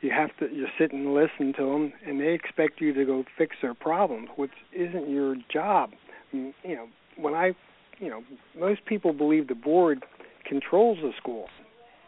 [0.00, 3.24] you have to you sit and listen to them and they expect you to go
[3.38, 5.90] fix their problems which isn't your job.
[6.32, 7.52] You know when i
[7.98, 8.22] you know
[8.58, 10.04] most people believe the board
[10.46, 11.46] controls the school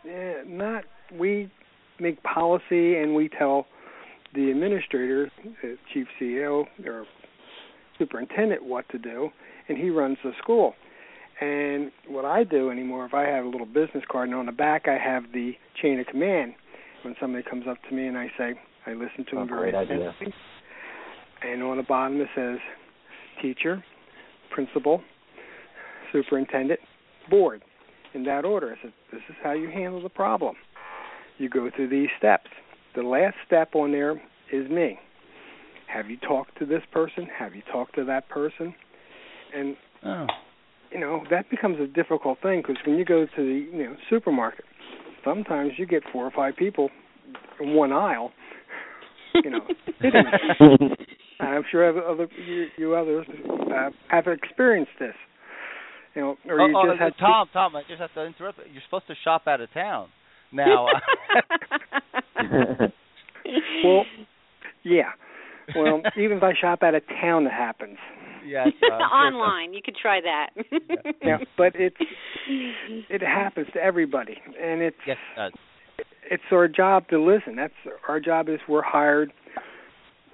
[0.09, 1.51] eh, not we
[2.01, 3.67] make policy and we tell
[4.35, 5.31] the administrator
[5.93, 7.07] chief ceo or
[7.99, 9.31] superintendent what to do
[9.69, 10.75] and he runs the school
[11.41, 14.53] and what I do anymore, if I have a little business card, and on the
[14.53, 16.55] back I have the chain of command.
[17.03, 18.55] When somebody comes up to me and I say,
[18.87, 20.15] I listen to Oh, them very idea.
[21.43, 22.59] And on the bottom it says,
[23.43, 23.85] teacher,
[24.51, 25.03] principal,
[26.13, 26.81] superintendent,
[27.29, 27.63] board,
[28.15, 28.75] in that order.
[28.79, 30.57] I said, this is how you handle the problem.
[31.39, 32.49] You go through these steps.
[32.95, 34.13] The last step on there
[34.51, 34.99] is me.
[35.97, 37.27] Have you talked to this person?
[37.39, 38.75] Have you talked to that person?
[39.55, 40.27] And Oh.
[40.93, 43.97] you know that becomes a difficult thing because when you go to the you know
[44.11, 44.67] supermarket,
[45.25, 46.91] sometimes you get four or five people
[47.61, 48.33] in one aisle.
[49.43, 49.67] You know.
[51.39, 53.27] And I'm sure other, other you, you others
[53.71, 55.13] uh, have experienced this.
[56.15, 58.25] You know, or Oh, you oh, just have to- Tom, Tom, I just have to
[58.25, 58.59] interrupt.
[58.73, 60.09] You're supposed to shop out of town
[60.51, 60.87] now.
[63.85, 64.05] well,
[64.83, 65.11] yeah.
[65.75, 67.99] Well, even if I shop out of town, it happens.
[68.47, 69.37] yes, uh, I'm sure so.
[69.37, 70.51] Online, you could try that.
[71.23, 71.97] Yeah, but it's
[72.49, 75.53] it happens to everybody, and it's Yes, it does.
[76.31, 77.57] it's our job to listen.
[77.57, 77.75] That's
[78.09, 79.33] our job is we're hired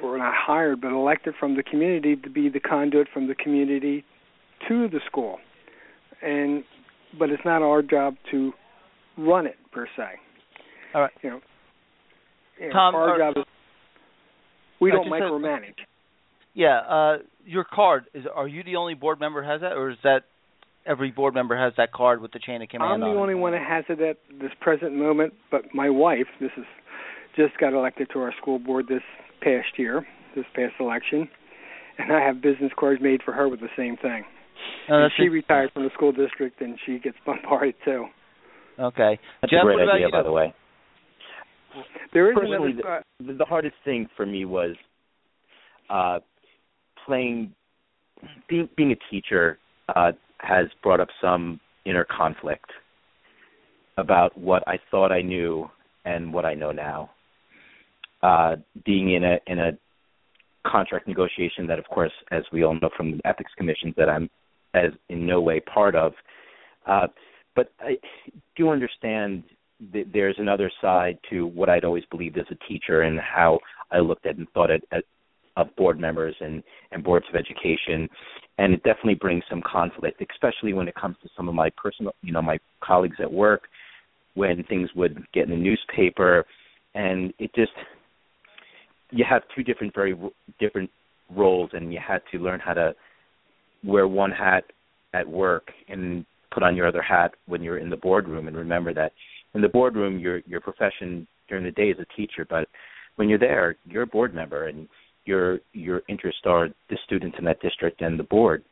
[0.02, 4.04] we're not hired but elected from the community to be the conduit from the community
[4.68, 5.38] to the school.
[6.22, 6.64] And
[7.18, 8.52] but it's not our job to
[9.18, 10.04] run it per se.
[10.94, 11.10] All right.
[11.22, 11.40] You know,
[12.60, 13.44] you know, Tom, our are- job is
[14.82, 15.86] we don't just said-
[16.54, 18.24] Yeah, uh, your card is.
[18.32, 20.24] Are you the only board member has that, or is that
[20.84, 23.20] every board member has that card with the chain of command I'm the on it?
[23.20, 26.64] only one that has it at this present moment, but my wife, this is
[27.36, 29.02] just got elected to our school board this
[29.40, 31.28] past year, this past election,
[31.98, 34.24] and I have business cards made for her with the same thing.
[34.88, 35.28] No, and that's she it.
[35.30, 38.06] retired from the school district, and she gets bombarded too.
[38.78, 39.18] Okay.
[39.40, 40.12] That's Jeff, a great idea, you?
[40.12, 40.54] by the way.
[42.12, 43.04] There is Personally, another.
[43.20, 44.76] The, the hardest thing for me was
[45.90, 46.20] uh,
[47.06, 47.52] playing,
[48.48, 49.58] being being a teacher,
[49.94, 52.70] uh, has brought up some inner conflict
[53.96, 55.68] about what I thought I knew
[56.04, 57.10] and what I know now.
[58.22, 59.72] Uh, being in a in a
[60.66, 64.30] contract negotiation that, of course, as we all know from the ethics commissions, that I'm
[64.74, 66.12] as in no way part of.
[66.86, 67.08] Uh,
[67.54, 67.96] but I
[68.56, 69.42] do understand
[69.92, 73.58] that there's another side to what I'd always believed as a teacher and how
[73.90, 75.04] I looked at and thought at, at
[75.56, 78.08] of board members and, and boards of education.
[78.58, 82.12] And it definitely brings some conflict, especially when it comes to some of my personal,
[82.22, 83.62] you know, my colleagues at work,
[84.34, 86.44] when things would get in the newspaper.
[86.94, 87.72] And it just,
[89.10, 90.16] you have two different, very
[90.58, 90.90] different
[91.34, 92.94] roles, and you had to learn how to
[93.84, 94.64] wear one hat
[95.12, 98.94] at work and put on your other hat when you're in the boardroom and remember
[98.94, 99.12] that
[99.54, 102.68] in the boardroom your your profession during the day is a teacher but
[103.16, 104.88] when you're there you're a board member and
[105.24, 108.64] your your interests are the students in that district and the board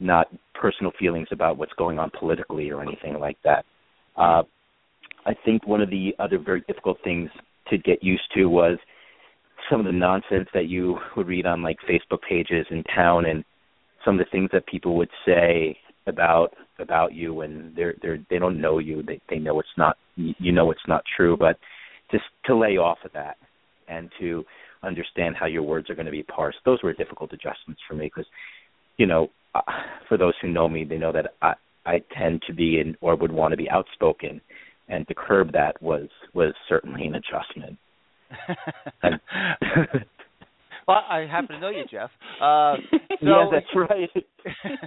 [0.00, 3.64] not personal feelings about what's going on politically or anything like that.
[4.16, 4.42] Uh
[5.26, 7.30] i think one of the other very difficult things
[7.68, 8.78] to get used to was
[9.70, 13.44] some of the nonsense that you would read on like facebook pages in town and
[14.04, 18.38] some of the things that people would say about about you and they're they're they
[18.38, 19.02] don't know you.
[19.02, 21.36] They they know it's not you know it's not true.
[21.36, 21.56] But
[22.10, 23.36] just to lay off of that
[23.88, 24.44] and to
[24.82, 28.04] understand how your words are going to be parsed those were difficult adjustments for me
[28.04, 28.26] because
[28.98, 29.60] you know uh,
[30.08, 31.54] for those who know me they know that i
[31.86, 34.40] i tend to be in or would want to be outspoken.
[34.86, 37.78] And to curb that was was certainly an adjustment
[40.86, 42.10] Well, I happen to know you, Jeff.
[42.40, 44.10] Uh, so, yeah, that's right.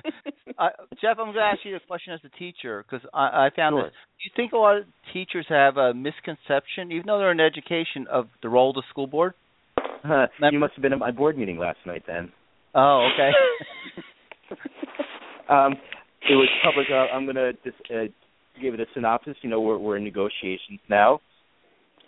[0.60, 0.70] uh,
[1.02, 3.74] Jeff, I'm going to ask you a question as a teacher because I, I found
[3.74, 3.84] sure.
[3.84, 3.90] that.
[3.90, 4.84] Do you think a lot of
[5.14, 9.08] teachers have a misconception, even though they're in education, of the role of the school
[9.08, 9.34] board?
[10.04, 12.32] Uh, you must have been at my board meeting last night then.
[12.76, 13.32] Oh, okay.
[15.50, 15.74] um,
[16.30, 16.88] it was public.
[16.92, 18.12] Uh, I'm going to just uh,
[18.62, 19.36] give it a synopsis.
[19.42, 21.20] You know, we're, we're in negotiations now.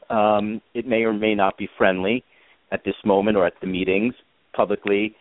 [0.10, 2.23] Um, it may or may not be friendly
[2.72, 4.14] at this moment or at the meetings
[4.54, 5.16] publicly.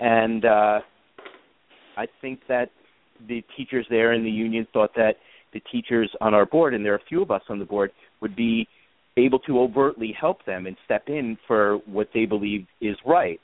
[0.00, 0.80] And uh,
[1.96, 2.70] I think that
[3.28, 5.16] the teachers there in the union thought that
[5.52, 7.90] the teachers on our board, and there are a few of us on the board,
[8.20, 8.66] would be
[9.16, 13.40] able to overtly help them and step in for what they believe is right.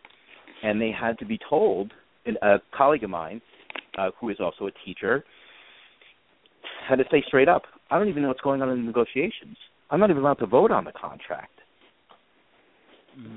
[0.62, 1.92] And they had to be told,
[2.42, 3.40] a colleague of mine,
[3.98, 5.24] uh, who is also a teacher,
[6.88, 9.56] had to say straight up, I don't even know what's going on in the negotiations.
[9.90, 11.55] I'm not even allowed to vote on the contract.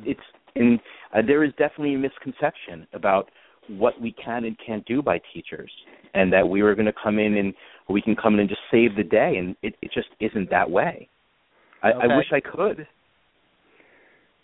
[0.05, 0.19] It's
[0.55, 0.79] and
[1.15, 3.29] uh, there is definitely a misconception about
[3.67, 5.71] what we can and can't do by teachers,
[6.13, 7.53] and that we were going to come in and
[7.87, 10.69] we can come in and just save the day, and it, it just isn't that
[10.69, 11.07] way.
[11.83, 12.07] I, okay.
[12.11, 12.87] I wish I could,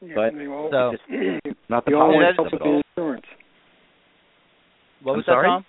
[0.02, 2.69] Yeah, but they all, So- just, not the they all politics want of it the
[2.69, 2.82] all.
[2.95, 3.26] insurance.
[5.04, 5.48] what I'm was sorry?
[5.48, 5.65] that, Tom?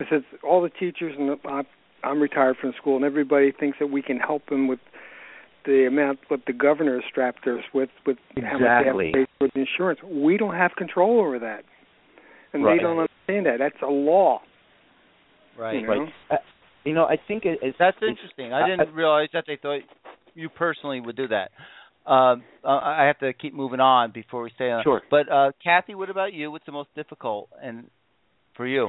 [0.00, 1.66] I said all the teachers and the, I'm,
[2.02, 4.78] I'm retired from school, and everybody thinks that we can help them with
[5.66, 9.12] the amount what the governor has strapped us with with how much they have to
[9.12, 10.00] pay for the insurance.
[10.02, 11.64] We don't have control over that,
[12.52, 12.76] and Right.
[12.78, 13.58] they don't understand that.
[13.58, 14.40] That's a law.
[15.58, 15.80] Right.
[15.80, 15.88] You know?
[15.88, 16.12] Right.
[16.30, 16.36] Uh,
[16.84, 18.52] you know, I think it, it's That's it's- interesting.
[18.52, 19.80] I didn't realize that they thought
[20.34, 21.50] you personally would do that.
[22.06, 24.82] Um, uh, I have to keep moving on before we stay on.
[24.82, 25.02] Sure.
[25.10, 26.50] But uh, Kathy, what about you?
[26.50, 27.90] What's the most difficult and
[28.56, 28.88] for you?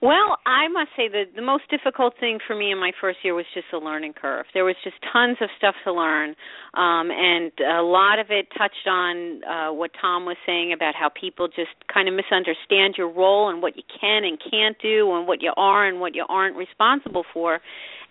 [0.00, 3.34] Well, I must say that the most difficult thing for me in my first year
[3.34, 4.46] was just the learning curve.
[4.54, 6.36] There was just tons of stuff to learn,
[6.74, 11.10] um, and a lot of it touched on uh, what Tom was saying about how
[11.10, 15.26] people just kind of misunderstand your role and what you can and can't do, and
[15.26, 17.58] what you are and what you aren't responsible for.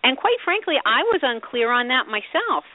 [0.04, 2.66] And quite frankly, I was unclear on that myself.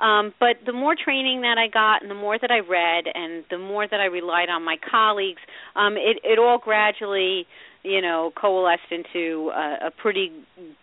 [0.00, 3.44] Um, but the more training that I got, and the more that I read, and
[3.50, 5.42] the more that I relied on my colleagues,
[5.76, 7.46] um, it, it all gradually
[7.82, 10.32] you know coalesced into a, a pretty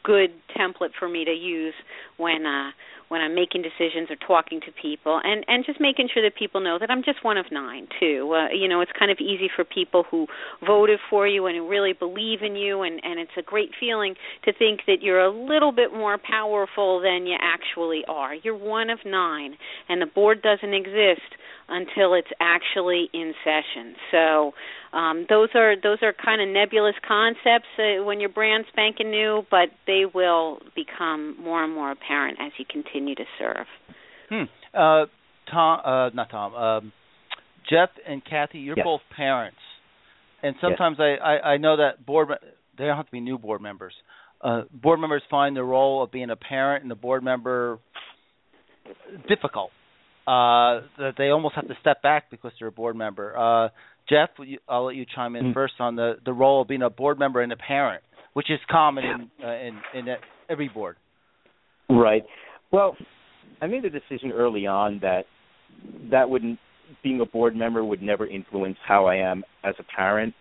[0.03, 1.73] good template for me to use
[2.17, 2.71] when uh
[3.09, 6.61] when I'm making decisions or talking to people and and just making sure that people
[6.61, 8.33] know that I'm just one of nine too.
[8.35, 10.27] Uh, you know it's kind of easy for people who
[10.65, 14.15] voted for you and who really believe in you and and it's a great feeling
[14.45, 18.35] to think that you're a little bit more powerful than you actually are.
[18.35, 19.57] You're one of nine
[19.87, 21.37] and the board doesn't exist
[21.69, 24.53] until it's actually in session so
[24.93, 29.43] um, those are those are kind of nebulous concepts uh, when you're brand spanking new,
[29.51, 33.67] but they will become more and more apparent as you continue to serve.
[34.29, 34.43] Hmm.
[34.73, 35.05] Uh,
[35.51, 36.55] Tom, uh, not Tom.
[36.55, 36.93] Um,
[37.69, 38.85] Jeff and Kathy, you're Yes.
[38.85, 39.59] both parents,
[40.41, 42.29] and sometimes I, I I know that board
[42.77, 43.93] they don't have to be new board members.
[44.39, 47.79] Uh, board members find the role of being a parent and the board member
[49.27, 49.71] difficult.
[50.27, 53.37] Uh, that they almost have to step back because they're a board member.
[53.37, 53.69] Uh,
[54.09, 54.29] Jeff,
[54.67, 55.53] I'll let you chime in Mm.
[55.53, 58.03] first on the the role of being a board member and a parent.
[58.37, 60.15] which is common in uh, in, in
[60.47, 60.95] every board.
[61.89, 62.23] Right.
[62.71, 62.95] Well,
[63.61, 65.23] I made a decision early on that
[66.11, 66.59] that wouldn't
[67.01, 70.35] being a board member would never influence how I am as a parent,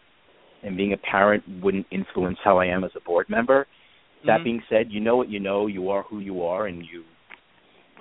[0.63, 3.61] and being a parent wouldn't influence how I am as a board member.
[3.63, 4.27] Mm-hmm.
[4.29, 7.03] That being said, you know what you know, you are who you are, and you,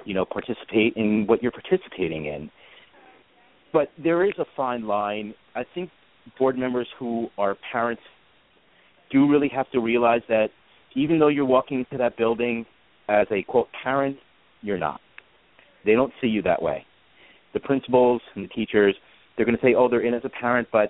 [0.04, 2.50] you know, participate in what you're participating in.
[3.74, 5.34] But there is a fine line.
[5.56, 5.90] I think
[6.38, 8.02] board members who are parents
[9.12, 10.48] do really have to realize that
[10.96, 12.66] even though you're walking into that building
[13.10, 14.18] as a quote parent,
[14.62, 15.00] you're not.
[15.86, 16.86] They don't see you that way.
[17.54, 18.96] The principals and the teachers,
[19.36, 20.90] they're going to say, "Oh, they're in as a parent," but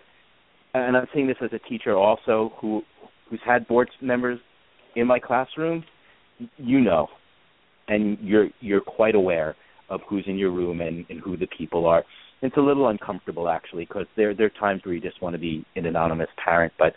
[0.73, 2.81] and I'm saying this as a teacher also who
[3.29, 4.39] who's had board members
[4.95, 5.83] in my classroom.
[6.57, 7.07] You know,
[7.87, 9.55] and you're you're quite aware
[9.89, 12.03] of who's in your room and, and who the people are.
[12.41, 15.39] It's a little uncomfortable actually because there there are times where you just want to
[15.39, 16.93] be an anonymous parent, but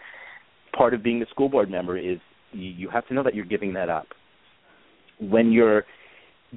[0.77, 2.19] part of being a school board member is
[2.53, 4.07] you, you have to know that you're giving that up.
[5.21, 5.85] When you're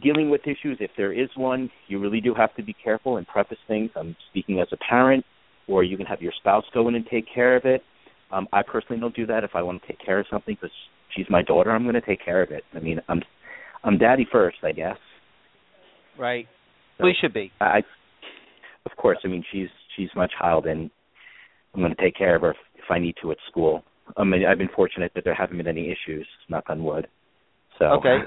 [0.01, 3.27] dealing with issues, if there is one, you really do have to be careful and
[3.27, 3.89] preface things.
[3.95, 5.25] I'm speaking as a parent,
[5.67, 7.81] or you can have your spouse go in and take care of it.
[8.31, 9.43] Um, I personally don't do that.
[9.43, 10.73] If I want to take care of something because
[11.15, 12.63] she's my daughter, I'm going to take care of it.
[12.73, 13.21] I mean, I'm
[13.83, 14.97] I'm daddy first, I guess.
[16.17, 16.47] Right.
[16.97, 17.51] So we should be.
[17.59, 17.79] I,
[18.85, 19.17] of course.
[19.23, 20.89] I mean, she's she's my child, and
[21.73, 23.83] I'm going to take care of her if, if I need to at school.
[24.17, 26.27] I mean, I've been fortunate that there haven't been any issues.
[26.49, 27.07] Knock on wood.
[27.79, 28.17] So okay,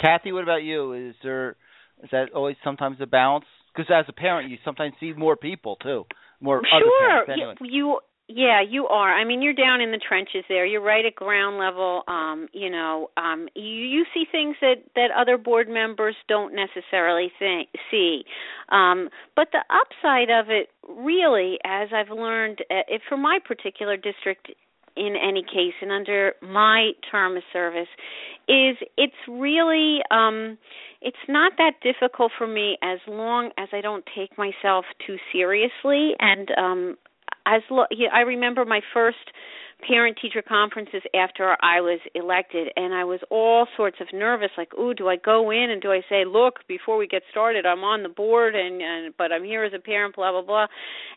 [0.00, 0.92] Kathy, what about you?
[0.92, 1.56] Is there
[2.02, 3.46] is that always sometimes a balance?
[3.74, 6.04] Because as a parent, you sometimes see more people too,
[6.40, 6.76] more sure.
[6.76, 7.32] other parents.
[7.32, 7.72] Anyway.
[7.72, 7.98] You
[8.28, 9.12] yeah, you are.
[9.14, 10.64] I mean, you're down in the trenches there.
[10.64, 12.02] You're right at ground level.
[12.08, 17.30] Um, you know, um, you, you see things that that other board members don't necessarily
[17.38, 18.24] think, see.
[18.70, 23.96] Um, but the upside of it, really, as I've learned, uh, if for my particular
[23.96, 24.48] district,
[24.96, 27.88] in any case and under my term of service
[28.48, 30.56] is it's really um
[31.02, 36.12] it's not that difficult for me as long as I don't take myself too seriously
[36.20, 36.96] and um
[37.46, 39.18] as lo- I remember my first
[39.86, 44.72] parent teacher conferences after I was elected and I was all sorts of nervous like
[44.78, 47.84] ooh do I go in and do I say look before we get started I'm
[47.84, 50.66] on the board and, and but I'm here as a parent blah blah blah.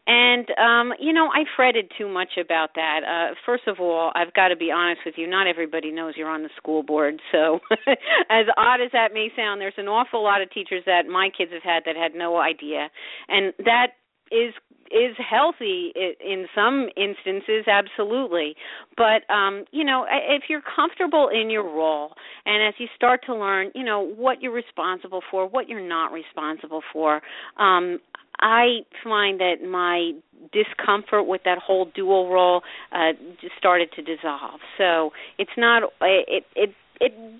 [0.05, 3.01] And um you know I fretted too much about that.
[3.03, 6.29] Uh first of all I've got to be honest with you not everybody knows you're
[6.29, 7.21] on the school board.
[7.37, 7.59] So
[8.31, 11.51] as odd as that may sound there's an awful lot of teachers that my kids
[11.53, 12.89] have had that had no idea.
[13.27, 13.93] And that
[14.31, 14.53] is
[14.89, 18.55] is healthy in some instances absolutely.
[18.95, 22.13] But um you know if you're comfortable in your role
[22.45, 26.11] and as you start to learn you know what you're responsible for what you're not
[26.11, 27.21] responsible for
[27.57, 27.99] um
[28.39, 30.11] i find that my
[30.53, 32.61] discomfort with that whole dual role
[32.91, 33.11] uh
[33.57, 34.59] started to dissolve.
[34.77, 37.36] So it's not it it it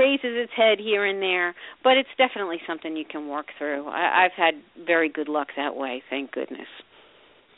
[0.00, 3.86] raises its head here and there, but it's definitely something you can work through.
[3.86, 4.54] I, I've had
[4.86, 6.68] very good luck that way, thank goodness.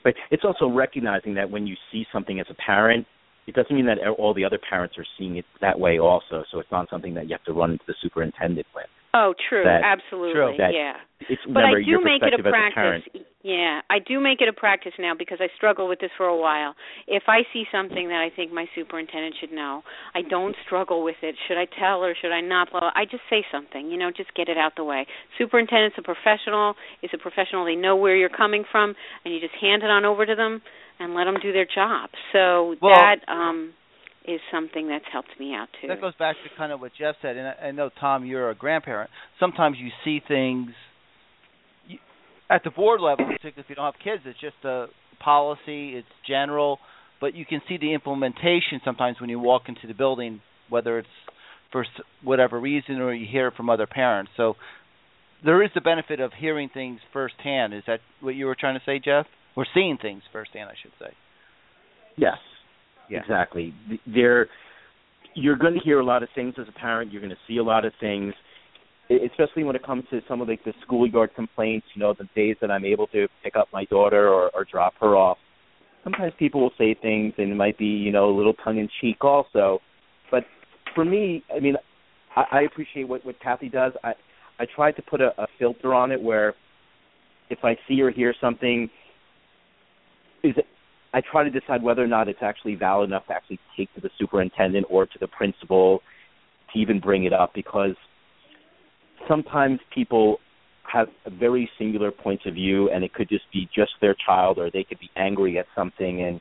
[0.02, 3.06] But it's also recognizing that when you see something as a parent,
[3.46, 6.44] it doesn't mean that all the other parents are seeing it that way also.
[6.50, 8.86] So it's not something that you have to run into the superintendent with.
[9.14, 10.54] Oh, true, that, absolutely, true.
[10.56, 10.96] That yeah.
[11.28, 13.06] It's, but I do make it a practice.
[13.14, 16.26] A yeah, I do make it a practice now because I struggle with this for
[16.26, 16.74] a while.
[17.08, 19.82] If I see something that I think my superintendent should know,
[20.14, 21.34] I don't struggle with it.
[21.48, 22.70] Should I tell or should I not?
[22.70, 22.90] Blah, blah.
[22.94, 25.06] I just say something, you know, just get it out the way.
[25.38, 26.74] Superintendent's a professional.
[27.02, 27.64] Is a professional.
[27.64, 28.94] They know where you're coming from,
[29.24, 30.62] and you just hand it on over to them
[31.00, 32.10] and let them do their job.
[32.32, 33.74] So well, that um
[34.26, 35.88] is something that's helped me out too.
[35.88, 38.50] That goes back to kind of what Jeff said, and I, I know Tom, you're
[38.50, 39.10] a grandparent.
[39.40, 40.70] Sometimes you see things
[41.88, 41.98] you,
[42.50, 44.22] at the board level, particularly if you don't have kids.
[44.24, 44.86] It's just a
[45.22, 46.78] policy, it's general,
[47.20, 51.08] but you can see the implementation sometimes when you walk into the building, whether it's
[51.70, 51.86] for
[52.22, 54.30] whatever reason or you hear it from other parents.
[54.36, 54.54] So
[55.44, 57.74] there is the benefit of hearing things firsthand.
[57.74, 59.26] Is that what you were trying to say, Jeff?
[59.56, 61.14] Or seeing things firsthand, I should say.
[62.16, 62.38] Yes,
[63.08, 63.20] yeah.
[63.20, 63.74] Exactly.
[64.06, 64.48] There,
[65.34, 67.12] you're going to hear a lot of things as a parent.
[67.12, 68.34] You're going to see a lot of things,
[69.10, 71.86] especially when it comes to some of like the schoolyard complaints.
[71.94, 74.94] You know, the days that I'm able to pick up my daughter or, or drop
[75.00, 75.38] her off.
[76.04, 78.88] Sometimes people will say things, and it might be you know a little tongue in
[79.00, 79.80] cheek also.
[80.30, 80.44] But
[80.94, 81.76] for me, I mean,
[82.34, 83.92] I, I appreciate what what Kathy does.
[84.02, 84.12] I
[84.58, 86.54] I try to put a, a filter on it where
[87.50, 88.88] if I see or hear something,
[90.42, 90.66] is it
[91.14, 94.00] I try to decide whether or not it's actually valid enough to actually take to
[94.00, 96.00] the superintendent or to the principal
[96.72, 97.94] to even bring it up because
[99.28, 100.38] sometimes people
[100.90, 104.58] have a very singular points of view and it could just be just their child
[104.58, 106.40] or they could be angry at something and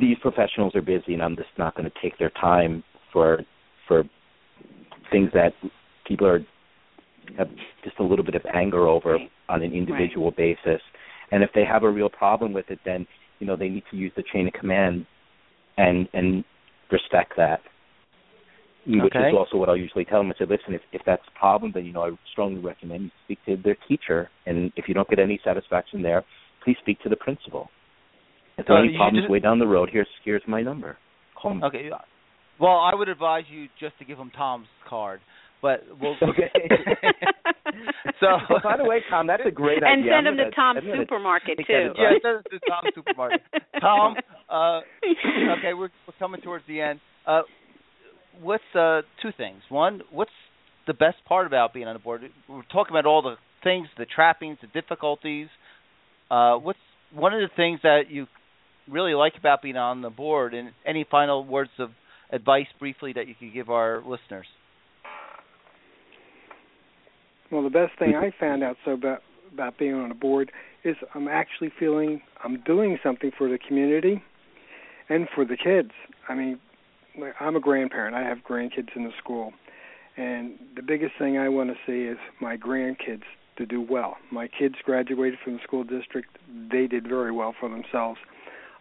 [0.00, 2.82] these professionals are busy, and I'm just not going to take their time
[3.12, 3.40] for
[3.88, 4.04] for
[5.10, 5.52] things that
[6.06, 6.40] people are
[7.36, 7.48] have
[7.84, 10.56] just a little bit of anger over on an individual right.
[10.64, 10.80] basis.
[11.32, 13.06] And if they have a real problem with it, then
[13.38, 15.06] you know they need to use the chain of command
[15.76, 16.44] and and
[16.90, 17.60] respect that.
[18.86, 19.28] Which okay.
[19.28, 20.32] is also what I'll usually tell them.
[20.34, 23.10] I say, listen, if if that's a problem, then you know I strongly recommend you
[23.24, 24.30] speak to their teacher.
[24.46, 26.24] And if you don't get any satisfaction there,
[26.64, 27.70] please speak to the principal.
[28.58, 30.96] If there are Uh, any problems way down the road, here's here's my number.
[31.34, 31.62] Call me.
[31.62, 31.90] Okay.
[32.58, 35.20] Well, I would advise you just to give them Tom's card,
[35.62, 36.16] but we'll.
[36.22, 36.50] Okay.
[38.20, 38.26] so.
[38.48, 40.12] Well, by the way, Tom, that's a great and idea.
[40.16, 41.92] And send I'm to Tom's I'm gonna supermarket too.
[41.98, 43.40] Yeah, send it to Tom's supermarket.
[43.80, 44.16] Tom,
[44.48, 44.80] uh,
[45.58, 47.00] okay, we're, we're coming towards the end.
[47.26, 47.42] Uh,
[48.40, 49.62] what's uh, two things?
[49.68, 50.30] One, what's
[50.86, 52.22] the best part about being on the board?
[52.48, 55.48] We're talking about all the things, the trappings, the difficulties.
[56.30, 56.78] Uh, what's
[57.12, 58.26] one of the things that you
[58.88, 61.90] really like about being on the board, and any final words of
[62.32, 64.46] advice, briefly, that you could give our listeners?
[67.50, 69.22] Well, the best thing I found out so about
[69.52, 70.52] about being on a board
[70.84, 74.22] is I'm actually feeling I'm doing something for the community
[75.08, 75.90] and for the kids.
[76.28, 76.60] I mean,
[77.40, 78.14] I'm a grandparent.
[78.14, 79.52] I have grandkids in the school,
[80.16, 83.24] and the biggest thing I want to see is my grandkids
[83.58, 84.16] to do well.
[84.30, 86.38] My kids graduated from the school district.
[86.70, 88.20] They did very well for themselves.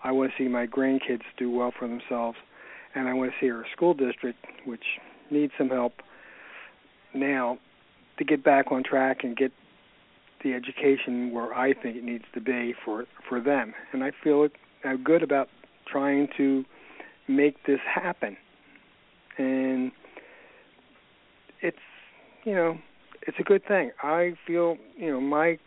[0.03, 2.37] I want to see my grandkids do well for themselves,
[2.93, 4.83] and I want to see our school district, which
[5.31, 5.93] needs some help
[7.13, 7.57] now,
[8.19, 9.51] to get back on track and get
[10.43, 13.73] the education where I think it needs to be for for them.
[13.91, 14.47] And I feel
[14.85, 15.49] uh, good about
[15.91, 16.63] trying to
[17.27, 18.37] make this happen.
[19.37, 19.91] And
[21.61, 21.77] it's
[22.43, 22.77] you know
[23.23, 23.91] it's a good thing.
[24.03, 25.57] I feel you know my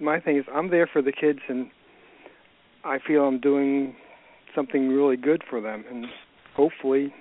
[0.00, 1.70] my thing is I'm there for the kids and
[2.84, 3.96] I feel I'm doing
[4.54, 6.06] something really good for them and
[6.54, 7.12] hopefully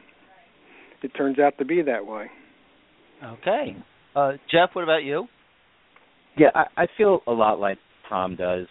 [1.01, 2.29] it turns out to be that way.
[3.23, 3.75] Okay.
[4.16, 5.28] Uh, Jeff, what about you?
[6.38, 7.78] Yeah, I, I feel a lot like
[8.09, 8.68] Tom does.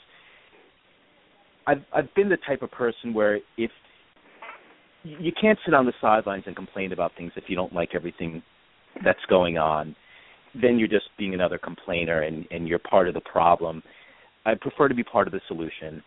[1.66, 3.70] I've I've been the type of person where if
[5.04, 8.42] you can't sit on the sidelines and complain about things if you don't like everything
[9.04, 9.96] that's going on,
[10.60, 13.82] then you're just being another complainer and, and you're part of the problem.
[14.44, 16.02] I prefer to be part of the solution.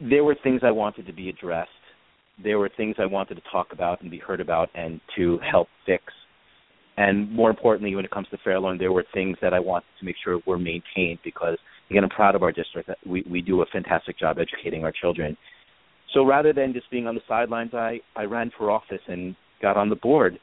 [0.00, 1.70] There were things I wanted to be addressed.
[2.42, 5.68] There were things I wanted to talk about and be heard about and to help
[5.86, 6.04] fix.
[6.98, 9.86] And more importantly, when it comes to Fair Lawn, there were things that I wanted
[10.00, 11.56] to make sure were maintained because,
[11.90, 12.90] again, I'm proud of our district.
[13.06, 15.36] We, we do a fantastic job educating our children.
[16.12, 19.76] So rather than just being on the sidelines, I, I ran for office and got
[19.76, 20.40] on the board.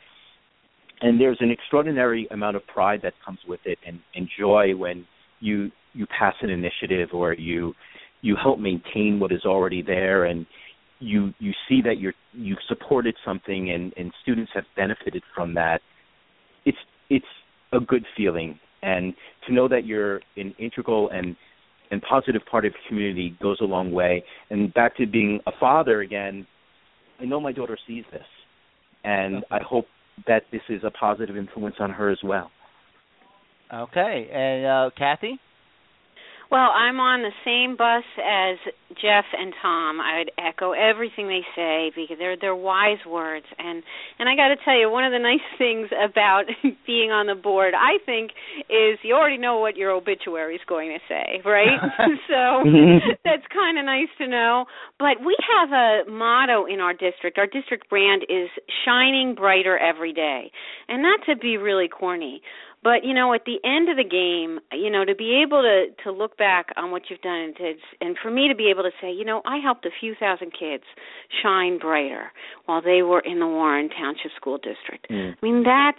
[1.02, 5.06] And there's an extraordinary amount of pride that comes with it and, and joy when
[5.42, 7.74] you you pass an initiative or you
[8.22, 10.46] you help maintain what is already there and
[11.00, 15.82] you you see that you're you've supported something and, and students have benefited from that.
[17.10, 17.26] It's
[17.72, 19.14] a good feeling and
[19.48, 21.36] to know that you're an integral and
[21.92, 24.24] and positive part of the community goes a long way.
[24.50, 26.48] And back to being a father again,
[27.20, 28.26] I know my daughter sees this,
[29.04, 29.86] and I hope
[30.28, 32.50] that this is a positive influence on her as well.
[33.72, 35.40] Okay, and uh, Kathy.
[36.52, 38.58] Well, I'm on the same bus as
[39.02, 40.00] Jeff and Tom.
[40.00, 43.84] I would echo everything they say because they're they're wise words and
[44.20, 46.46] and I got to tell you one of the nice things about
[46.86, 48.32] being on the board I think
[48.70, 51.82] is you already know what your obituary is going to say, right?
[52.30, 53.18] so mm-hmm.
[53.24, 54.66] that's kind of nice to know.
[55.00, 57.38] But we have a motto in our district.
[57.38, 58.50] Our district brand is
[58.86, 60.52] shining brighter every day.
[60.88, 62.42] And not to be really corny,
[62.86, 65.88] but you know, at the end of the game, you know, to be able to
[66.04, 68.84] to look back on what you've done, and, to, and for me to be able
[68.84, 70.84] to say, you know, I helped a few thousand kids
[71.42, 72.32] shine brighter
[72.66, 75.08] while they were in the Warren Township School District.
[75.10, 75.34] Mm.
[75.34, 75.98] I mean, that's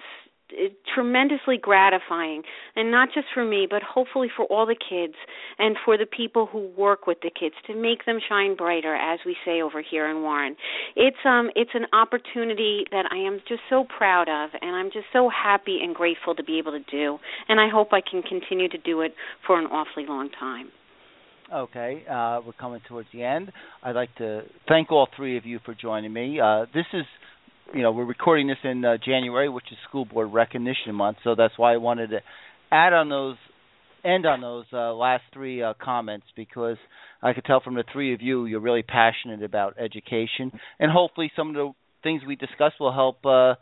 [0.95, 2.43] tremendously gratifying
[2.77, 5.15] and not just for me but hopefully for all the kids
[5.59, 9.19] and for the people who work with the kids to make them shine brighter as
[9.27, 10.57] we say over here in Warren
[10.95, 15.07] it's um it's an opportunity that I am just so proud of and I'm just
[15.13, 17.19] so happy and grateful to be able to do
[17.49, 19.15] and I hope I can continue to do it
[19.47, 20.71] for an awfully long time
[21.53, 23.53] Okay, uh, we're coming towards the end.
[23.81, 26.41] I'd like to thank all three of you for joining me.
[26.41, 27.05] Uh, this is
[27.75, 31.35] you know, we're recording this in uh, January, which is School Board Recognition Month, so
[31.35, 32.21] that's why I wanted to
[32.71, 33.37] add on those,
[34.05, 36.77] end on those uh, last three uh, comments because
[37.23, 41.31] I could tell from the three of you you're really passionate about education, and hopefully
[41.37, 43.55] some of the things we discussed will help uh,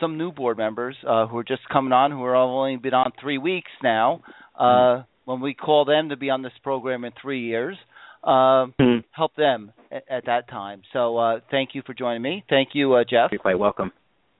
[0.00, 3.12] some new board members uh, who are just coming on, who are only been on
[3.20, 4.22] three weeks now.
[4.58, 7.76] Uh, when we call them to be on this program in three years,
[8.24, 8.98] um, Hmm.
[9.12, 10.82] help them at, at that time.
[10.92, 12.44] So uh, thank you for joining me.
[12.48, 13.30] Thank you, uh, Jeff.
[13.32, 13.92] You're quite welcome.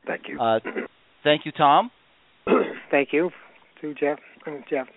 [0.07, 0.41] Thank you.
[0.41, 0.61] Uh,
[1.24, 1.91] thank you, Tom.
[2.91, 3.30] Thank you
[3.80, 4.18] to Jeff.
[4.68, 4.87] Jeff.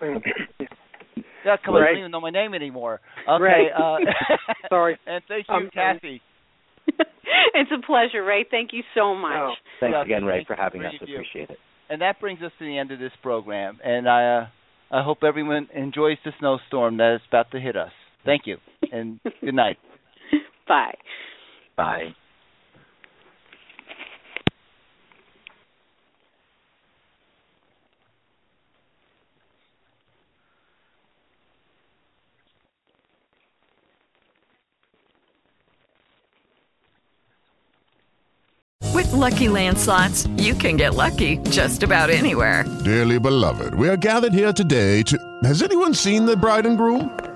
[1.44, 3.00] Yeah, come on, I don't even know my name anymore.
[3.28, 3.42] Okay.
[3.42, 3.68] Right.
[3.70, 3.98] Uh,
[4.68, 4.98] Sorry.
[5.06, 6.20] And thank you, Um, Kathy.
[7.54, 8.44] it's a pleasure, Ray.
[8.50, 9.32] Thank you so much.
[9.36, 9.52] Oh.
[9.78, 10.92] Thanks Yeah, again, Ray, thank for having us.
[11.00, 11.14] You.
[11.14, 11.58] Appreciate it.
[11.88, 13.78] And that brings us to the end of this program.
[13.84, 14.46] And I, uh,
[14.90, 17.92] I hope everyone enjoys the snowstorm that is about to hit us.
[18.26, 18.56] Thank you,
[18.92, 19.78] and good night.
[20.68, 20.96] Bye.
[21.76, 22.14] Bye.
[38.92, 42.64] With Lucky Land slots, you can get lucky just about anywhere.
[42.84, 45.16] Dearly beloved, we are gathered here today to.
[45.44, 47.35] Has anyone seen the bride and groom?